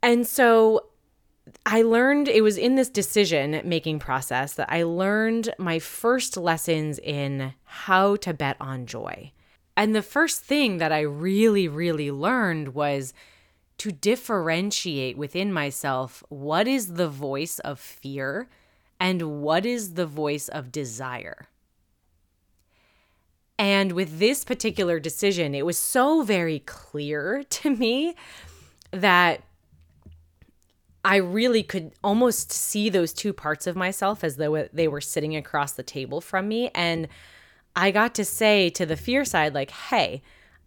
And 0.04 0.26
so 0.26 0.88
I 1.66 1.82
learned 1.82 2.28
it 2.28 2.42
was 2.42 2.58
in 2.58 2.76
this 2.76 2.90
decision 2.90 3.62
making 3.64 4.00
process 4.00 4.54
that 4.54 4.72
I 4.72 4.84
learned 4.84 5.54
my 5.58 5.80
first 5.80 6.38
lessons 6.38 7.00
in 7.00 7.54
how 7.64 8.16
to 8.18 8.34
bet 8.34 8.58
on 8.60 8.86
joy. 8.86 9.32
And 9.76 9.96
the 9.96 10.02
first 10.02 10.44
thing 10.44 10.78
that 10.78 10.92
I 10.92 11.02
really, 11.02 11.68
really 11.68 12.12
learned 12.12 12.70
was 12.76 13.14
to 13.82 13.92
differentiate 13.92 15.18
within 15.18 15.52
myself 15.52 16.24
what 16.30 16.68
is 16.68 16.94
the 16.94 17.08
voice 17.08 17.58
of 17.58 17.80
fear 17.80 18.48
and 19.00 19.42
what 19.42 19.66
is 19.66 19.96
the 19.96 20.06
voice 20.06 20.48
of 20.48 20.72
desire. 20.72 21.48
And 23.58 23.94
with 23.94 24.20
this 24.20 24.46
particular 24.46 25.00
decision, 25.00 25.56
it 25.56 25.66
was 25.66 25.80
so 25.80 26.22
very 26.22 26.60
clear 26.60 27.44
to 27.50 27.76
me 27.76 28.14
that 28.92 29.42
I 31.04 31.16
really 31.16 31.64
could 31.64 31.94
almost 32.04 32.52
see 32.52 32.88
those 32.88 33.14
two 33.14 33.34
parts 33.34 33.66
of 33.66 33.76
myself 33.76 34.24
as 34.24 34.36
though 34.36 34.70
they 34.72 34.88
were 34.88 35.02
sitting 35.02 35.36
across 35.36 35.72
the 35.72 35.82
table 35.82 36.22
from 36.22 36.48
me. 36.48 36.70
And 36.76 37.08
I 37.76 37.90
got 37.90 38.14
to 38.14 38.26
say 38.26 38.70
to 38.70 38.86
the 38.86 38.96
fear 38.96 39.26
side, 39.26 39.56
like, 39.56 39.72
hey, 39.72 40.22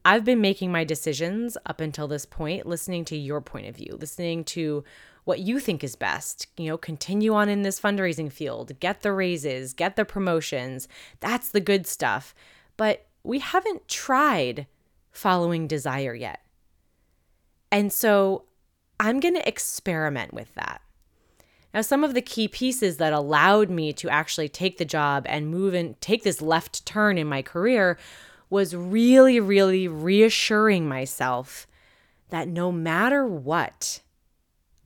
I've 0.05 0.25
been 0.25 0.41
making 0.41 0.71
my 0.71 0.85
decisions 0.85 1.57
up 1.67 1.81
until 1.81 2.07
this 2.07 2.27
point, 2.27 2.67
listening 2.67 3.05
to 3.07 3.17
your 3.17 3.41
point 3.41 3.67
of 3.67 3.77
view, 3.77 3.97
listening 3.99 4.45
to 4.45 4.85
what 5.25 5.41
you 5.41 5.59
think 5.59 5.83
is 5.83 5.97
best. 5.97 6.47
You 6.59 6.69
know, 6.69 6.77
continue 6.77 7.33
on 7.33 7.49
in 7.49 7.63
this 7.63 7.81
fundraising 7.81 8.31
field, 8.31 8.79
get 8.81 9.01
the 9.01 9.13
raises, 9.13 9.73
get 9.73 9.97
the 9.97 10.05
promotions. 10.05 10.89
That's 11.21 11.49
the 11.49 11.61
good 11.61 11.87
stuff. 11.87 12.35
But 12.77 13.07
we 13.23 13.39
haven't 13.39 13.89
tried 13.89 14.67
following 15.11 15.67
desire 15.67 16.15
yet. 16.15 16.41
And 17.73 17.93
so 17.93 18.45
I'm 19.01 19.21
going 19.21 19.35
to 19.35 19.49
experiment 19.49 20.35
with 20.35 20.55
that. 20.55 20.83
Now, 21.73 21.81
some 21.81 22.05
of 22.05 22.15
the 22.15 22.23
key 22.23 22.47
pieces 22.47 22.99
that 22.99 23.13
allowed 23.13 23.69
me 23.69 23.93
to 23.95 24.09
actually 24.09 24.49
take 24.49 24.79
the 24.79 24.85
job 24.85 25.27
and 25.29 25.49
move 25.49 25.75
and 25.75 26.01
take 26.01 26.23
this 26.23 26.41
left 26.41 26.87
turn 26.87 27.19
in 27.19 27.27
my 27.27 27.43
career 27.43 27.99
was 28.55 28.77
really, 28.77 29.41
really 29.41 29.89
reassuring 29.89 30.87
myself 30.87 31.67
that 32.29 32.47
no 32.47 32.71
matter 32.71 33.27
what, 33.27 34.01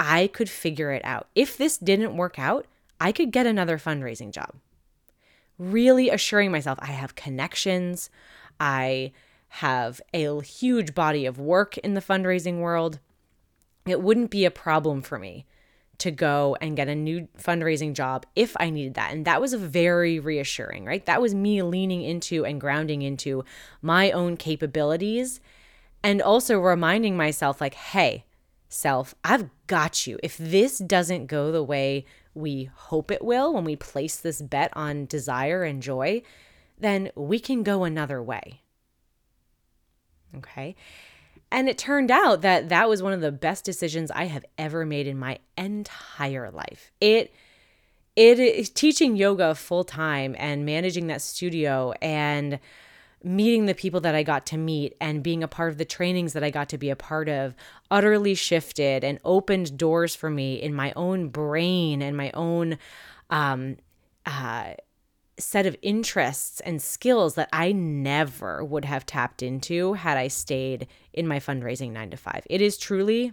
I 0.00 0.28
could 0.28 0.48
figure 0.48 0.90
it 0.90 1.04
out. 1.04 1.28
If 1.34 1.58
this 1.58 1.76
didn't 1.76 2.16
work 2.16 2.38
out, 2.38 2.66
I 2.98 3.12
could 3.12 3.30
get 3.30 3.44
another 3.44 3.76
fundraising 3.76 4.32
job. 4.32 4.54
Really 5.58 6.08
assuring 6.08 6.50
myself 6.50 6.78
I 6.80 6.92
have 6.92 7.14
connections, 7.14 8.08
I 8.58 9.12
have 9.48 10.00
a 10.14 10.40
huge 10.40 10.94
body 10.94 11.26
of 11.26 11.38
work 11.38 11.76
in 11.76 11.92
the 11.92 12.00
fundraising 12.00 12.60
world 12.60 13.00
it 13.86 14.00
wouldn't 14.00 14.30
be 14.30 14.44
a 14.44 14.50
problem 14.50 15.02
for 15.02 15.18
me 15.18 15.46
to 15.98 16.10
go 16.10 16.56
and 16.60 16.76
get 16.76 16.88
a 16.88 16.94
new 16.94 17.28
fundraising 17.38 17.92
job 17.92 18.24
if 18.36 18.56
I 18.58 18.70
needed 18.70 18.94
that. 18.94 19.12
And 19.12 19.24
that 19.24 19.40
was 19.40 19.54
very 19.54 20.20
reassuring, 20.20 20.84
right? 20.84 21.04
That 21.06 21.20
was 21.20 21.34
me 21.34 21.62
leaning 21.62 22.02
into 22.02 22.44
and 22.44 22.60
grounding 22.60 23.02
into 23.02 23.44
my 23.82 24.10
own 24.12 24.36
capabilities 24.36 25.40
and 26.02 26.22
also 26.22 26.58
reminding 26.58 27.16
myself, 27.16 27.60
like, 27.60 27.74
hey, 27.74 28.24
self, 28.68 29.14
I've 29.24 29.50
got 29.66 30.06
you. 30.06 30.18
If 30.22 30.36
this 30.38 30.78
doesn't 30.78 31.26
go 31.26 31.50
the 31.50 31.62
way 31.62 32.04
we 32.34 32.70
hope 32.72 33.10
it 33.10 33.24
will 33.24 33.52
when 33.54 33.64
we 33.64 33.74
place 33.74 34.16
this 34.16 34.40
bet 34.40 34.70
on 34.76 35.06
desire 35.06 35.64
and 35.64 35.82
joy, 35.82 36.22
then 36.78 37.10
we 37.16 37.40
can 37.40 37.64
go 37.64 37.82
another 37.82 38.22
way. 38.22 38.60
Okay. 40.36 40.76
And 41.50 41.68
it 41.68 41.78
turned 41.78 42.10
out 42.10 42.42
that 42.42 42.68
that 42.68 42.88
was 42.88 43.02
one 43.02 43.12
of 43.12 43.20
the 43.20 43.32
best 43.32 43.64
decisions 43.64 44.10
I 44.10 44.24
have 44.24 44.44
ever 44.58 44.84
made 44.84 45.06
in 45.06 45.18
my 45.18 45.38
entire 45.56 46.50
life. 46.50 46.92
It 47.00 47.32
it 48.16 48.40
is 48.40 48.68
teaching 48.68 49.16
yoga 49.16 49.54
full 49.54 49.84
time 49.84 50.34
and 50.38 50.66
managing 50.66 51.06
that 51.06 51.22
studio 51.22 51.92
and 52.02 52.58
meeting 53.22 53.66
the 53.66 53.74
people 53.74 54.00
that 54.00 54.14
I 54.14 54.22
got 54.22 54.46
to 54.46 54.56
meet 54.56 54.96
and 55.00 55.22
being 55.22 55.42
a 55.42 55.48
part 55.48 55.70
of 55.70 55.78
the 55.78 55.84
trainings 55.84 56.32
that 56.32 56.44
I 56.44 56.50
got 56.50 56.68
to 56.70 56.78
be 56.78 56.90
a 56.90 56.96
part 56.96 57.28
of 57.28 57.54
utterly 57.90 58.34
shifted 58.34 59.04
and 59.04 59.18
opened 59.24 59.78
doors 59.78 60.14
for 60.14 60.30
me 60.30 60.60
in 60.60 60.74
my 60.74 60.92
own 60.96 61.28
brain 61.28 62.02
and 62.02 62.16
my 62.16 62.30
own 62.32 62.78
um, 63.30 63.76
uh, 64.26 64.74
set 65.38 65.66
of 65.66 65.76
interests 65.82 66.60
and 66.60 66.82
skills 66.82 67.34
that 67.34 67.48
I 67.52 67.72
never 67.72 68.64
would 68.64 68.84
have 68.84 69.06
tapped 69.06 69.42
into 69.42 69.94
had 69.94 70.16
I 70.18 70.28
stayed 70.28 70.88
in 71.12 71.28
my 71.28 71.38
fundraising 71.38 71.92
9 71.92 72.10
to 72.10 72.16
5. 72.16 72.46
It 72.50 72.60
is 72.60 72.76
truly 72.76 73.32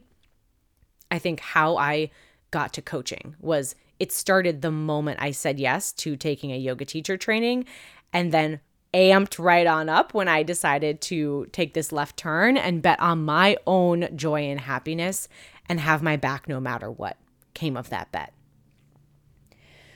I 1.12 1.20
think 1.20 1.40
how 1.40 1.78
I 1.78 2.10
got 2.52 2.74
to 2.74 2.82
coaching 2.82 3.36
was 3.40 3.76
it 4.00 4.12
started 4.12 4.62
the 4.62 4.72
moment 4.72 5.22
I 5.22 5.32
said 5.32 5.60
yes 5.60 5.92
to 5.94 6.16
taking 6.16 6.52
a 6.52 6.58
yoga 6.58 6.86
teacher 6.86 7.18
training 7.18 7.66
and 8.12 8.32
then 8.32 8.60
amped 8.94 9.38
right 9.38 9.68
on 9.68 9.90
up 9.90 10.14
when 10.14 10.28
I 10.28 10.44
decided 10.44 11.02
to 11.02 11.48
take 11.52 11.74
this 11.74 11.92
left 11.92 12.18
turn 12.18 12.58
and 12.58 12.82
bet 12.82 13.00
on 13.00 13.26
my 13.26 13.58
own 13.68 14.08
joy 14.16 14.44
and 14.44 14.60
happiness 14.60 15.28
and 15.68 15.80
have 15.80 16.02
my 16.02 16.16
back 16.16 16.48
no 16.48 16.60
matter 16.60 16.90
what 16.90 17.18
came 17.54 17.76
of 17.76 17.90
that 17.90 18.12
bet. 18.12 18.34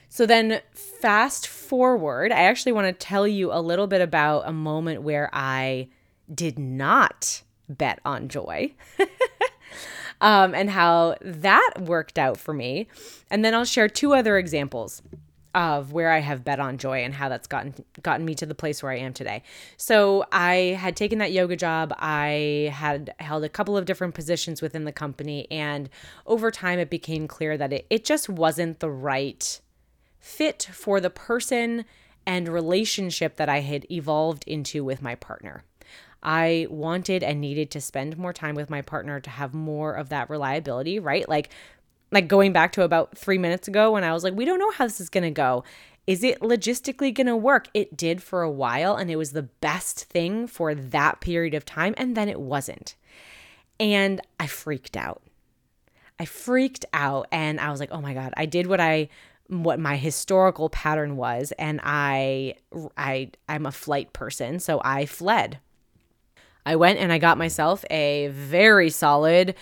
So 0.09 0.25
then, 0.25 0.61
fast 0.73 1.47
forward, 1.47 2.31
I 2.31 2.41
actually 2.41 2.71
want 2.71 2.87
to 2.87 2.93
tell 2.93 3.27
you 3.27 3.53
a 3.53 3.61
little 3.61 3.85
bit 3.85 4.01
about 4.01 4.47
a 4.47 4.51
moment 4.51 5.03
where 5.03 5.29
I 5.31 5.87
did 6.33 6.57
not 6.57 7.43
bet 7.69 7.99
on 8.03 8.27
joy 8.27 8.73
um, 10.21 10.55
and 10.55 10.69
how 10.71 11.15
that 11.21 11.73
worked 11.79 12.17
out 12.17 12.37
for 12.37 12.53
me. 12.53 12.87
And 13.29 13.45
then 13.45 13.53
I'll 13.53 13.65
share 13.65 13.87
two 13.87 14.13
other 14.13 14.37
examples 14.37 15.03
of 15.55 15.93
where 15.93 16.11
I 16.11 16.19
have 16.19 16.43
bet 16.43 16.59
on 16.59 16.77
joy 16.77 17.03
and 17.03 17.13
how 17.13 17.27
that's 17.29 17.47
gotten 17.47 17.73
gotten 18.03 18.25
me 18.25 18.35
to 18.35 18.45
the 18.45 18.55
place 18.55 18.83
where 18.83 18.91
I 18.91 18.97
am 18.97 19.13
today. 19.13 19.43
So 19.77 20.25
I 20.31 20.77
had 20.79 20.95
taken 20.95 21.19
that 21.19 21.31
yoga 21.31 21.55
job. 21.55 21.93
I 21.97 22.71
had 22.73 23.13
held 23.19 23.43
a 23.43 23.49
couple 23.49 23.75
of 23.75 23.85
different 23.85 24.13
positions 24.13 24.61
within 24.61 24.85
the 24.85 24.91
company 24.91 25.47
and 25.49 25.89
over 26.27 26.51
time 26.51 26.77
it 26.79 26.89
became 26.89 27.27
clear 27.27 27.57
that 27.57 27.73
it, 27.73 27.87
it 27.89 28.05
just 28.05 28.29
wasn't 28.29 28.79
the 28.79 28.91
right 28.91 29.59
fit 30.19 30.69
for 30.71 30.99
the 30.99 31.09
person 31.09 31.85
and 32.25 32.47
relationship 32.47 33.37
that 33.37 33.49
I 33.49 33.61
had 33.61 33.89
evolved 33.91 34.43
into 34.45 34.83
with 34.83 35.01
my 35.01 35.15
partner. 35.15 35.63
I 36.21 36.67
wanted 36.69 37.23
and 37.23 37.39
needed 37.39 37.71
to 37.71 37.81
spend 37.81 38.17
more 38.17 38.33
time 38.33 38.55
with 38.55 38.69
my 38.69 38.81
partner 38.81 39.19
to 39.19 39.29
have 39.29 39.53
more 39.53 39.93
of 39.93 40.09
that 40.09 40.29
reliability, 40.29 40.99
right? 40.99 41.27
Like 41.27 41.49
like 42.11 42.27
going 42.27 42.51
back 42.53 42.71
to 42.73 42.81
about 42.81 43.17
3 43.17 43.37
minutes 43.37 43.67
ago 43.67 43.91
when 43.91 44.03
I 44.03 44.13
was 44.13 44.23
like 44.23 44.33
we 44.33 44.45
don't 44.45 44.59
know 44.59 44.71
how 44.71 44.85
this 44.85 44.99
is 44.99 45.09
going 45.09 45.23
to 45.23 45.31
go. 45.31 45.63
Is 46.07 46.23
it 46.23 46.39
logistically 46.39 47.13
going 47.13 47.27
to 47.27 47.37
work? 47.37 47.67
It 47.73 47.95
did 47.95 48.21
for 48.21 48.41
a 48.41 48.51
while 48.51 48.95
and 48.95 49.11
it 49.11 49.15
was 49.15 49.31
the 49.31 49.43
best 49.43 50.05
thing 50.05 50.47
for 50.47 50.73
that 50.73 51.21
period 51.21 51.53
of 51.53 51.65
time 51.65 51.93
and 51.97 52.17
then 52.17 52.27
it 52.27 52.39
wasn't. 52.39 52.95
And 53.79 54.19
I 54.39 54.47
freaked 54.47 54.97
out. 54.97 55.21
I 56.19 56.25
freaked 56.25 56.85
out 56.91 57.27
and 57.31 57.61
I 57.61 57.71
was 57.71 57.79
like, 57.79 57.91
"Oh 57.91 58.01
my 58.01 58.13
god, 58.13 58.33
I 58.35 58.45
did 58.45 58.67
what 58.67 58.81
I 58.81 59.07
what 59.49 59.79
my 59.79 59.97
historical 59.97 60.69
pattern 60.69 61.17
was 61.17 61.51
and 61.57 61.79
I 61.83 62.55
I 62.97 63.31
I'm 63.47 63.65
a 63.65 63.71
flight 63.71 64.13
person, 64.13 64.59
so 64.59 64.79
I 64.83 65.05
fled. 65.05 65.59
I 66.65 66.75
went 66.75 66.99
and 66.99 67.11
I 67.11 67.17
got 67.17 67.37
myself 67.37 67.83
a 67.89 68.27
very 68.27 68.89
solid 68.89 69.55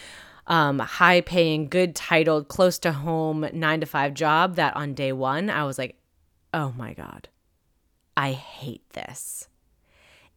um, 0.45 0.79
high 0.79 1.21
paying, 1.21 1.67
good 1.67 1.95
titled, 1.95 2.47
close 2.47 2.79
to 2.79 2.91
home 2.91 3.47
9 3.53 3.79
to 3.81 3.85
5 3.85 4.13
job 4.13 4.55
that 4.55 4.75
on 4.75 4.93
day 4.93 5.11
1 5.11 5.49
I 5.49 5.63
was 5.63 5.77
like, 5.77 5.97
"Oh 6.53 6.73
my 6.77 6.93
god. 6.93 7.29
I 8.15 8.31
hate 8.33 8.89
this." 8.91 9.47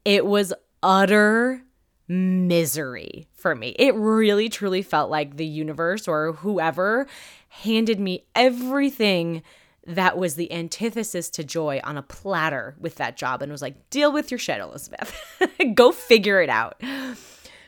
It 0.05 0.25
was 0.25 0.55
utter 0.83 1.63
misery 2.11 3.29
for 3.33 3.55
me. 3.55 3.75
It 3.79 3.95
really 3.95 4.49
truly 4.49 4.83
felt 4.83 5.11
like 5.11 5.37
the 5.37 5.47
universe 5.47 6.09
or 6.09 6.33
whoever 6.33 7.07
handed 7.51 8.01
me 8.01 8.25
everything 8.35 9.43
that 9.87 10.17
was 10.17 10.37
the 10.37 10.53
antithesis 10.53 11.29
to 11.31 11.43
joy 11.43 11.81
on 11.83 11.97
a 11.97 12.03
platter 12.03 12.77
with 12.79 12.95
that 12.97 13.17
job 13.17 13.43
and 13.43 13.51
was 13.51 13.63
like, 13.63 13.91
deal 13.91 14.13
with 14.13 14.31
your 14.31 14.39
shit, 14.39 14.61
Elizabeth. 14.61 15.15
Go 15.75 15.91
figure 15.91 16.41
it 16.41 16.49
out. 16.49 16.81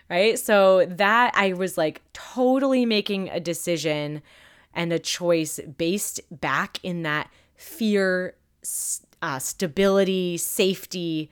Right. 0.08 0.38
So 0.38 0.86
that 0.86 1.32
I 1.34 1.54
was 1.54 1.78
like 1.78 2.02
totally 2.12 2.84
making 2.84 3.30
a 3.30 3.40
decision 3.40 4.22
and 4.74 4.92
a 4.92 4.98
choice 4.98 5.58
based 5.78 6.20
back 6.30 6.78
in 6.82 7.02
that 7.02 7.30
fear, 7.54 8.34
uh, 9.22 9.38
stability, 9.38 10.36
safety 10.36 11.30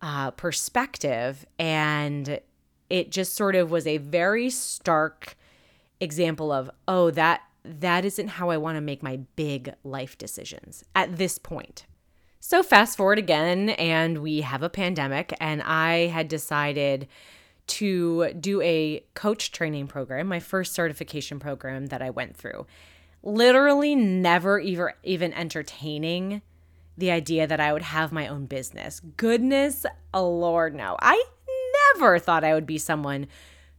uh, 0.00 0.30
perspective. 0.32 1.46
And 1.58 2.40
it 2.88 3.10
just 3.10 3.36
sort 3.36 3.54
of 3.54 3.70
was 3.70 3.86
a 3.86 3.98
very 3.98 4.50
stark 4.50 5.36
example 6.00 6.50
of, 6.50 6.70
oh, 6.88 7.10
that 7.10 7.42
that 7.64 8.04
isn't 8.04 8.28
how 8.28 8.50
I 8.50 8.56
want 8.56 8.76
to 8.76 8.80
make 8.80 9.02
my 9.02 9.20
big 9.36 9.74
life 9.84 10.18
decisions 10.18 10.84
at 10.94 11.16
this 11.16 11.38
point. 11.38 11.86
So, 12.40 12.62
fast 12.62 12.96
forward 12.96 13.18
again, 13.18 13.70
and 13.70 14.18
we 14.18 14.40
have 14.40 14.64
a 14.64 14.68
pandemic, 14.68 15.32
and 15.40 15.62
I 15.62 16.08
had 16.08 16.26
decided 16.26 17.06
to 17.68 18.32
do 18.34 18.60
a 18.62 19.04
coach 19.14 19.52
training 19.52 19.86
program, 19.86 20.26
my 20.26 20.40
first 20.40 20.74
certification 20.74 21.38
program 21.38 21.86
that 21.86 22.02
I 22.02 22.10
went 22.10 22.36
through. 22.36 22.66
Literally, 23.22 23.94
never 23.94 24.58
even, 24.58 24.88
even 25.04 25.32
entertaining 25.32 26.42
the 26.98 27.12
idea 27.12 27.46
that 27.46 27.60
I 27.60 27.72
would 27.72 27.82
have 27.82 28.12
my 28.12 28.26
own 28.26 28.46
business. 28.46 29.00
Goodness, 29.16 29.86
Lord, 30.12 30.74
no. 30.74 30.96
I 31.00 31.22
never 31.94 32.18
thought 32.18 32.44
I 32.44 32.54
would 32.54 32.66
be 32.66 32.78
someone 32.78 33.28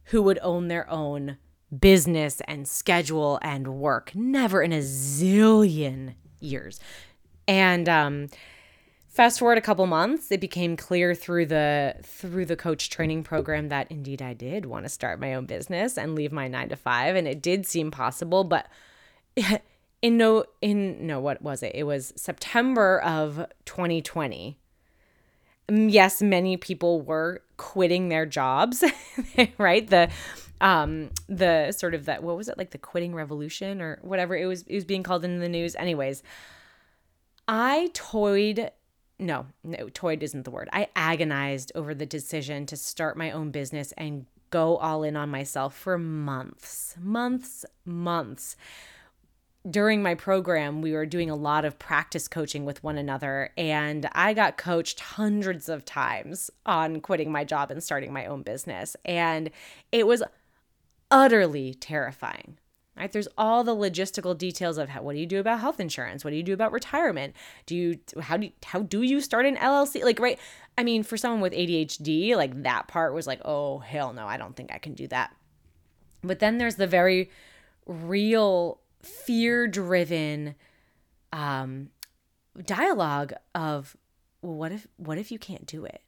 who 0.04 0.22
would 0.22 0.38
own 0.42 0.68
their 0.68 0.88
own 0.90 1.36
business 1.80 2.40
and 2.46 2.66
schedule 2.66 3.38
and 3.42 3.68
work. 3.68 4.12
Never 4.14 4.62
in 4.62 4.72
a 4.72 4.80
zillion 4.80 6.14
years. 6.40 6.80
And 7.46 7.88
um, 7.88 8.28
fast 9.08 9.38
forward 9.38 9.58
a 9.58 9.62
couple 9.62 9.86
months, 9.86 10.30
it 10.30 10.40
became 10.40 10.76
clear 10.76 11.14
through 11.14 11.46
the 11.46 11.96
through 12.02 12.46
the 12.46 12.56
coach 12.56 12.90
training 12.90 13.22
program 13.22 13.68
that 13.68 13.90
indeed 13.90 14.22
I 14.22 14.34
did 14.34 14.66
want 14.66 14.84
to 14.84 14.88
start 14.88 15.20
my 15.20 15.34
own 15.34 15.46
business 15.46 15.98
and 15.98 16.14
leave 16.14 16.32
my 16.32 16.48
9 16.48 16.70
to 16.70 16.76
5 16.76 17.16
and 17.16 17.28
it 17.28 17.42
did 17.42 17.66
seem 17.66 17.90
possible, 17.90 18.44
but 18.44 18.66
in 20.02 20.16
no 20.16 20.44
in 20.60 21.06
no 21.06 21.20
what 21.20 21.42
was 21.42 21.62
it? 21.62 21.72
It 21.74 21.84
was 21.84 22.12
September 22.16 23.00
of 23.00 23.46
2020 23.64 24.58
yes, 25.68 26.22
many 26.22 26.56
people 26.56 27.00
were 27.00 27.42
quitting 27.56 28.08
their 28.08 28.26
jobs, 28.26 28.84
right? 29.58 29.88
The 29.88 30.10
um 30.64 31.10
the 31.28 31.70
sort 31.70 31.94
of 31.94 32.06
that 32.06 32.22
what 32.22 32.36
was 32.36 32.48
it 32.48 32.58
like 32.58 32.70
the 32.70 32.78
quitting 32.78 33.14
revolution 33.14 33.80
or 33.80 33.98
whatever 34.02 34.34
it 34.36 34.46
was 34.46 34.62
it 34.62 34.74
was 34.74 34.84
being 34.84 35.04
called 35.04 35.24
in 35.24 35.38
the 35.38 35.48
news 35.48 35.76
anyways. 35.76 36.24
I 37.46 37.90
toyed 37.92 38.72
no, 39.20 39.46
no, 39.62 39.88
toyed 39.90 40.24
isn't 40.24 40.44
the 40.44 40.50
word. 40.50 40.68
I 40.72 40.88
agonized 40.96 41.70
over 41.76 41.94
the 41.94 42.06
decision 42.06 42.66
to 42.66 42.76
start 42.76 43.16
my 43.16 43.30
own 43.30 43.52
business 43.52 43.92
and 43.92 44.26
go 44.50 44.76
all 44.78 45.04
in 45.04 45.14
on 45.16 45.28
myself 45.28 45.76
for 45.76 45.98
months, 45.98 46.96
months, 47.00 47.64
months 47.84 48.56
during 49.68 50.02
my 50.02 50.14
program, 50.14 50.82
we 50.82 50.92
were 50.92 51.06
doing 51.06 51.30
a 51.30 51.34
lot 51.34 51.64
of 51.64 51.78
practice 51.78 52.28
coaching 52.28 52.66
with 52.66 52.84
one 52.84 52.98
another, 52.98 53.50
and 53.56 54.06
I 54.12 54.34
got 54.34 54.58
coached 54.58 55.00
hundreds 55.00 55.70
of 55.70 55.86
times 55.86 56.50
on 56.66 57.00
quitting 57.00 57.32
my 57.32 57.44
job 57.44 57.70
and 57.70 57.82
starting 57.82 58.12
my 58.12 58.26
own 58.26 58.42
business. 58.42 58.94
And 59.06 59.50
it 59.90 60.06
was 60.06 60.22
utterly 61.14 61.74
terrifying. 61.74 62.58
Right? 62.96 63.10
There's 63.10 63.28
all 63.36 63.64
the 63.64 63.74
logistical 63.74 64.38
details 64.38 64.78
of 64.78 64.88
how, 64.88 65.02
what 65.02 65.14
do 65.14 65.18
you 65.18 65.26
do 65.26 65.40
about 65.40 65.58
health 65.58 65.80
insurance? 65.80 66.24
What 66.24 66.30
do 66.30 66.36
you 66.36 66.44
do 66.44 66.52
about 66.52 66.70
retirement? 66.70 67.34
Do 67.66 67.74
you 67.74 67.98
how 68.20 68.36
do 68.36 68.46
you, 68.46 68.52
how 68.64 68.82
do 68.82 69.02
you 69.02 69.20
start 69.20 69.46
an 69.46 69.56
LLC? 69.56 70.04
Like 70.04 70.20
right, 70.20 70.38
I 70.78 70.84
mean, 70.84 71.02
for 71.02 71.16
someone 71.16 71.40
with 71.40 71.52
ADHD, 71.52 72.36
like 72.36 72.62
that 72.62 72.86
part 72.86 73.12
was 73.12 73.26
like, 73.26 73.40
"Oh, 73.44 73.80
hell 73.80 74.12
no, 74.12 74.26
I 74.26 74.36
don't 74.36 74.54
think 74.54 74.72
I 74.72 74.78
can 74.78 74.94
do 74.94 75.08
that." 75.08 75.34
But 76.22 76.38
then 76.38 76.58
there's 76.58 76.76
the 76.76 76.86
very 76.86 77.30
real 77.86 78.78
fear 79.02 79.66
driven 79.66 80.54
um, 81.32 81.90
dialogue 82.64 83.32
of 83.56 83.96
well, 84.40 84.54
what 84.54 84.70
if 84.70 84.86
what 84.98 85.18
if 85.18 85.32
you 85.32 85.40
can't 85.40 85.66
do 85.66 85.84
it? 85.84 86.00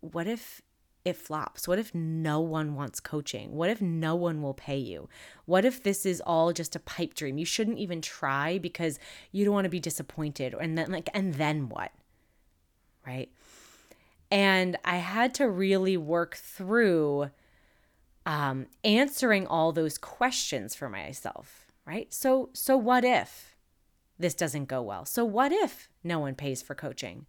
What 0.00 0.26
if 0.26 0.62
it 1.04 1.16
flops? 1.16 1.68
What 1.68 1.78
if 1.78 1.94
no 1.94 2.40
one 2.40 2.74
wants 2.74 3.00
coaching? 3.00 3.52
What 3.52 3.70
if 3.70 3.80
no 3.82 4.14
one 4.14 4.40
will 4.40 4.54
pay 4.54 4.78
you? 4.78 5.08
What 5.44 5.64
if 5.64 5.82
this 5.82 6.06
is 6.06 6.22
all 6.24 6.52
just 6.52 6.74
a 6.74 6.80
pipe 6.80 7.14
dream? 7.14 7.38
You 7.38 7.44
shouldn't 7.44 7.78
even 7.78 8.00
try 8.00 8.58
because 8.58 8.98
you 9.32 9.44
don't 9.44 9.54
want 9.54 9.66
to 9.66 9.70
be 9.70 9.80
disappointed. 9.80 10.54
And 10.58 10.78
then 10.78 10.90
like 10.90 11.08
and 11.12 11.34
then 11.34 11.68
what? 11.68 11.92
Right? 13.06 13.30
And 14.30 14.78
I 14.84 14.96
had 14.96 15.34
to 15.34 15.48
really 15.48 15.96
work 15.96 16.36
through 16.36 17.30
um, 18.26 18.66
answering 18.82 19.46
all 19.46 19.72
those 19.72 19.98
questions 19.98 20.74
for 20.74 20.88
myself 20.88 21.64
right? 21.84 22.12
So 22.12 22.50
so 22.52 22.76
what 22.76 23.04
if 23.04 23.56
this 24.18 24.34
doesn't 24.34 24.66
go 24.66 24.82
well? 24.82 25.04
So 25.04 25.24
what 25.24 25.52
if 25.52 25.88
no 26.02 26.18
one 26.18 26.34
pays 26.34 26.62
for 26.62 26.74
coaching? 26.74 27.26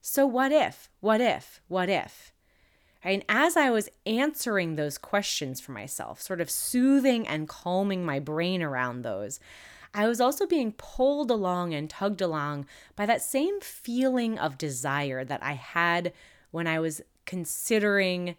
So 0.00 0.26
what 0.26 0.52
if? 0.52 0.88
What 1.00 1.20
if? 1.20 1.60
What 1.68 1.88
if? 1.88 2.32
And 3.02 3.24
as 3.28 3.56
I 3.56 3.70
was 3.70 3.88
answering 4.06 4.74
those 4.74 4.98
questions 4.98 5.60
for 5.60 5.72
myself, 5.72 6.20
sort 6.20 6.40
of 6.40 6.50
soothing 6.50 7.26
and 7.26 7.48
calming 7.48 8.04
my 8.04 8.18
brain 8.18 8.62
around 8.62 9.02
those, 9.02 9.38
I 9.94 10.06
was 10.06 10.20
also 10.20 10.46
being 10.46 10.72
pulled 10.72 11.30
along 11.30 11.74
and 11.74 11.88
tugged 11.88 12.20
along 12.20 12.66
by 12.96 13.06
that 13.06 13.22
same 13.22 13.60
feeling 13.60 14.38
of 14.38 14.58
desire 14.58 15.24
that 15.24 15.42
I 15.42 15.52
had 15.52 16.12
when 16.50 16.66
I 16.66 16.80
was 16.80 17.00
considering 17.24 18.36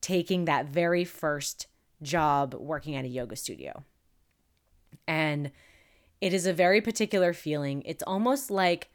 taking 0.00 0.44
that 0.44 0.66
very 0.66 1.04
first 1.04 1.66
job 2.02 2.54
working 2.54 2.96
at 2.96 3.04
a 3.04 3.08
yoga 3.08 3.36
studio. 3.36 3.84
And 5.06 5.52
it 6.20 6.34
is 6.34 6.46
a 6.46 6.52
very 6.52 6.80
particular 6.80 7.32
feeling. 7.32 7.82
It's 7.86 8.02
almost 8.04 8.50
like 8.50 8.90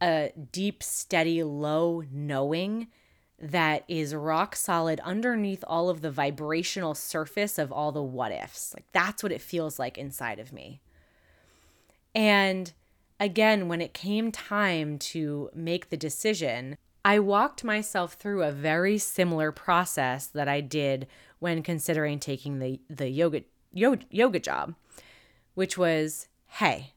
a 0.00 0.32
deep, 0.52 0.82
steady, 0.82 1.42
low 1.42 2.02
knowing 2.10 2.88
that 3.38 3.84
is 3.88 4.14
rock 4.14 4.56
solid 4.56 5.00
underneath 5.00 5.62
all 5.66 5.90
of 5.90 6.00
the 6.00 6.10
vibrational 6.10 6.94
surface 6.94 7.58
of 7.58 7.70
all 7.70 7.92
the 7.92 8.02
what 8.02 8.32
ifs. 8.32 8.74
Like 8.74 8.86
that's 8.92 9.22
what 9.22 9.32
it 9.32 9.42
feels 9.42 9.78
like 9.78 9.98
inside 9.98 10.38
of 10.38 10.52
me. 10.52 10.80
And 12.14 12.72
again, 13.20 13.68
when 13.68 13.82
it 13.82 13.92
came 13.92 14.32
time 14.32 14.98
to 14.98 15.50
make 15.54 15.90
the 15.90 15.96
decision, 15.96 16.76
I 17.04 17.18
walked 17.18 17.62
myself 17.62 18.14
through 18.14 18.42
a 18.42 18.52
very 18.52 18.98
similar 18.98 19.52
process 19.52 20.26
that 20.28 20.48
I 20.48 20.60
did 20.60 21.06
when 21.38 21.62
considering 21.62 22.18
taking 22.18 22.58
the 22.58 22.80
the 22.88 23.08
yoga 23.10 23.42
yoga, 23.72 24.04
yoga 24.10 24.40
job, 24.40 24.74
which 25.54 25.76
was, 25.76 26.28
hey, 26.46 26.94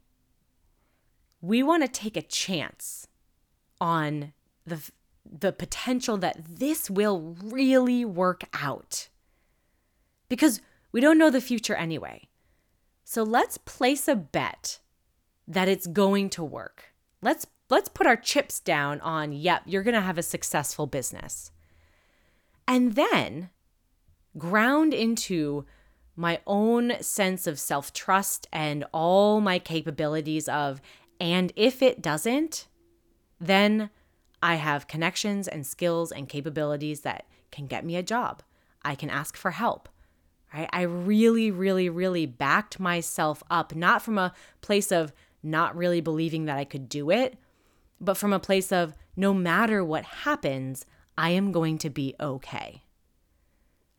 we 1.41 1.61
want 1.61 1.83
to 1.83 1.89
take 1.89 2.17
a 2.17 2.21
chance 2.21 3.07
on 3.81 4.33
the 4.65 4.89
the 5.31 5.51
potential 5.51 6.17
that 6.17 6.37
this 6.59 6.89
will 6.89 7.35
really 7.43 8.03
work 8.03 8.43
out. 8.53 9.09
Because 10.27 10.61
we 10.91 11.01
don't 11.01 11.17
know 11.17 11.29
the 11.29 11.41
future 11.41 11.75
anyway. 11.75 12.27
So 13.03 13.23
let's 13.23 13.57
place 13.57 14.07
a 14.07 14.15
bet 14.15 14.79
that 15.47 15.67
it's 15.67 15.87
going 15.87 16.29
to 16.31 16.43
work. 16.43 16.93
Let's 17.21 17.47
let's 17.69 17.89
put 17.89 18.07
our 18.07 18.15
chips 18.15 18.59
down 18.59 18.99
on, 19.01 19.31
yep, 19.31 19.63
you're 19.65 19.83
going 19.83 19.95
to 19.95 20.01
have 20.01 20.17
a 20.17 20.23
successful 20.23 20.87
business. 20.87 21.51
And 22.67 22.95
then 22.95 23.49
ground 24.37 24.93
into 24.93 25.65
my 26.15 26.39
own 26.45 27.01
sense 27.01 27.47
of 27.47 27.59
self-trust 27.59 28.47
and 28.51 28.85
all 28.91 29.41
my 29.41 29.59
capabilities 29.59 30.47
of 30.47 30.81
and 31.19 31.51
if 31.55 31.81
it 31.81 32.01
doesn't, 32.01 32.67
then 33.39 33.89
I 34.41 34.55
have 34.55 34.87
connections 34.87 35.47
and 35.47 35.65
skills 35.65 36.11
and 36.11 36.29
capabilities 36.29 37.01
that 37.01 37.25
can 37.51 37.67
get 37.67 37.85
me 37.85 37.95
a 37.95 38.03
job. 38.03 38.41
I 38.83 38.95
can 38.95 39.09
ask 39.09 39.35
for 39.35 39.51
help. 39.51 39.89
Right? 40.53 40.69
I 40.71 40.81
really, 40.81 41.51
really, 41.51 41.89
really 41.89 42.25
backed 42.25 42.79
myself 42.79 43.43
up, 43.49 43.75
not 43.75 44.01
from 44.01 44.17
a 44.17 44.33
place 44.61 44.91
of 44.91 45.13
not 45.43 45.75
really 45.75 46.01
believing 46.01 46.45
that 46.45 46.57
I 46.57 46.65
could 46.65 46.89
do 46.89 47.11
it, 47.11 47.37
but 48.01 48.17
from 48.17 48.33
a 48.33 48.39
place 48.39 48.71
of 48.71 48.95
no 49.15 49.33
matter 49.33 49.83
what 49.83 50.03
happens, 50.05 50.85
I 51.17 51.31
am 51.31 51.51
going 51.51 51.77
to 51.79 51.89
be 51.89 52.15
okay. 52.19 52.83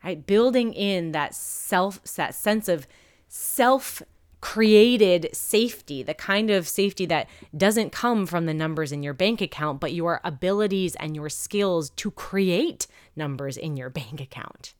Right? 0.03 0.25
Building 0.25 0.73
in 0.73 1.11
that 1.11 1.35
self, 1.35 2.03
that 2.15 2.33
sense 2.33 2.67
of 2.67 2.87
self 3.27 4.01
created 4.41 5.29
safety, 5.33 6.03
the 6.03 6.13
kind 6.13 6.49
of 6.49 6.67
safety 6.67 7.05
that 7.05 7.29
doesn't 7.55 7.91
come 7.91 8.25
from 8.25 8.47
the 8.47 8.53
numbers 8.53 8.91
in 8.91 9.03
your 9.03 9.13
bank 9.13 9.39
account, 9.39 9.79
but 9.79 9.93
your 9.93 10.19
abilities 10.23 10.95
and 10.95 11.15
your 11.15 11.29
skills 11.29 11.91
to 11.91 12.11
create 12.11 12.87
numbers 13.15 13.55
in 13.55 13.77
your 13.77 13.89
bank 13.89 14.19
account. 14.19 14.73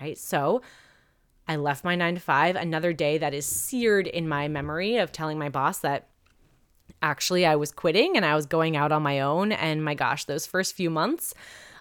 Right? 0.00 0.18
So, 0.18 0.62
I 1.46 1.56
left 1.56 1.84
my 1.84 1.94
9 1.94 2.14
to 2.14 2.20
5, 2.20 2.56
another 2.56 2.94
day 2.94 3.18
that 3.18 3.34
is 3.34 3.44
seared 3.44 4.06
in 4.06 4.26
my 4.26 4.48
memory 4.48 4.96
of 4.96 5.12
telling 5.12 5.38
my 5.38 5.50
boss 5.50 5.80
that 5.80 6.08
actually 7.02 7.44
I 7.44 7.56
was 7.56 7.70
quitting 7.70 8.16
and 8.16 8.24
I 8.24 8.34
was 8.34 8.46
going 8.46 8.76
out 8.76 8.92
on 8.92 9.02
my 9.02 9.20
own 9.20 9.52
and 9.52 9.84
my 9.84 9.94
gosh, 9.94 10.24
those 10.24 10.46
first 10.46 10.74
few 10.74 10.88
months 10.88 11.34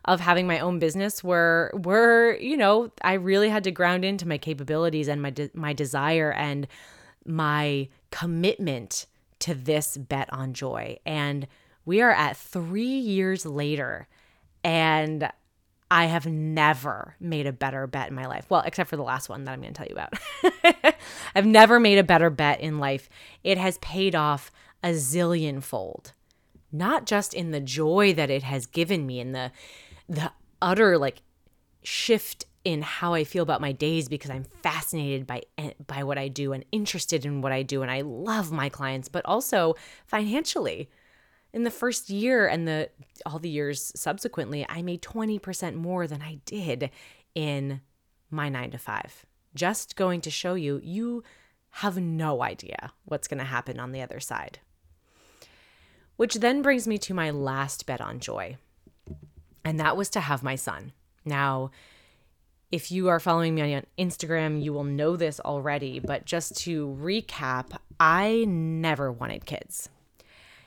of 0.05 0.19
having 0.19 0.47
my 0.47 0.59
own 0.59 0.79
business 0.79 1.23
were 1.23 1.71
were 1.73 2.37
you 2.39 2.57
know 2.57 2.91
I 3.01 3.13
really 3.13 3.49
had 3.49 3.63
to 3.65 3.71
ground 3.71 4.03
into 4.03 4.27
my 4.27 4.37
capabilities 4.37 5.07
and 5.07 5.21
my 5.21 5.29
de- 5.29 5.51
my 5.53 5.73
desire 5.73 6.31
and 6.31 6.67
my 7.25 7.87
commitment 8.11 9.05
to 9.39 9.53
this 9.53 9.97
bet 9.97 10.31
on 10.31 10.53
joy 10.53 10.97
and 11.05 11.47
we 11.85 12.01
are 12.01 12.11
at 12.11 12.37
3 12.37 12.83
years 12.83 13.45
later 13.45 14.07
and 14.63 15.29
I 15.93 16.05
have 16.05 16.25
never 16.25 17.15
made 17.19 17.45
a 17.45 17.53
better 17.53 17.85
bet 17.85 18.09
in 18.09 18.15
my 18.15 18.25
life. 18.25 18.47
Well, 18.49 18.63
except 18.65 18.89
for 18.89 18.95
the 18.95 19.03
last 19.03 19.29
one 19.29 19.43
that 19.43 19.51
I'm 19.51 19.61
going 19.61 19.73
to 19.73 19.77
tell 19.77 19.85
you 19.85 19.93
about. 19.93 20.95
I've 21.35 21.45
never 21.45 21.79
made 21.79 21.99
a 21.99 22.03
better 22.03 22.31
bet 22.31 22.61
in 22.61 22.79
life. 22.79 23.09
It 23.43 23.59
has 23.59 23.77
paid 23.77 24.15
off 24.15 24.51
a 24.81 24.93
zillion 24.93 25.61
fold. 25.61 26.13
Not 26.71 27.05
just 27.05 27.35
in 27.35 27.51
the 27.51 27.59
joy 27.59 28.11
that 28.15 28.31
it 28.31 28.41
has 28.41 28.65
given 28.65 29.05
me 29.05 29.19
in 29.19 29.33
the 29.33 29.51
the 30.07 30.31
utter 30.61 30.97
like 30.97 31.21
shift 31.83 32.45
in 32.63 32.81
how 32.81 33.13
I 33.13 33.25
feel 33.25 33.43
about 33.43 33.61
my 33.61 33.73
days 33.73 34.07
because 34.07 34.31
I'm 34.31 34.45
fascinated 34.61 35.27
by 35.27 35.41
eh, 35.57 35.71
by 35.85 36.03
what 36.03 36.17
I 36.17 36.29
do 36.29 36.53
and 36.53 36.63
interested 36.71 37.25
in 37.25 37.41
what 37.41 37.51
I 37.51 37.63
do 37.63 37.81
and 37.81 37.91
I 37.91 38.01
love 38.01 38.51
my 38.51 38.69
clients 38.69 39.09
but 39.09 39.25
also 39.25 39.75
financially. 40.05 40.89
In 41.51 41.63
the 41.63 41.71
first 41.71 42.09
year 42.09 42.47
and 42.47 42.67
the 42.67 42.89
all 43.25 43.37
the 43.37 43.49
years 43.49 43.91
subsequently 43.95 44.65
I 44.67 44.81
made 44.81 45.01
20% 45.01 45.75
more 45.75 46.07
than 46.07 46.21
I 46.21 46.39
did 46.45 46.89
in 47.35 47.81
my 48.31 48.49
9 48.49 48.71
to 48.71 48.77
5 48.77 49.25
just 49.55 49.95
going 49.95 50.21
to 50.21 50.31
show 50.31 50.55
you 50.55 50.79
you 50.83 51.23
have 51.77 51.97
no 51.97 52.43
idea 52.43 52.91
what's 53.05 53.27
going 53.27 53.39
to 53.39 53.43
happen 53.43 53.79
on 53.79 53.91
the 53.91 54.01
other 54.01 54.19
side. 54.19 54.59
Which 56.15 56.35
then 56.35 56.61
brings 56.61 56.87
me 56.87 56.97
to 56.99 57.13
my 57.13 57.31
last 57.31 57.85
bet 57.85 57.99
on 57.99 58.19
joy 58.19 58.57
and 59.63 59.79
that 59.79 59.97
was 59.97 60.09
to 60.11 60.19
have 60.19 60.43
my 60.43 60.55
son. 60.55 60.93
Now, 61.25 61.71
if 62.71 62.91
you 62.91 63.09
are 63.09 63.19
following 63.19 63.55
me 63.55 63.75
on 63.75 63.83
Instagram, 63.99 64.61
you 64.61 64.73
will 64.73 64.83
know 64.83 65.15
this 65.15 65.39
already, 65.39 65.99
but 65.99 66.25
just 66.25 66.57
to 66.61 66.87
recap, 66.99 67.77
I 67.99 68.45
never 68.47 69.11
wanted 69.11 69.45
kids. 69.45 69.89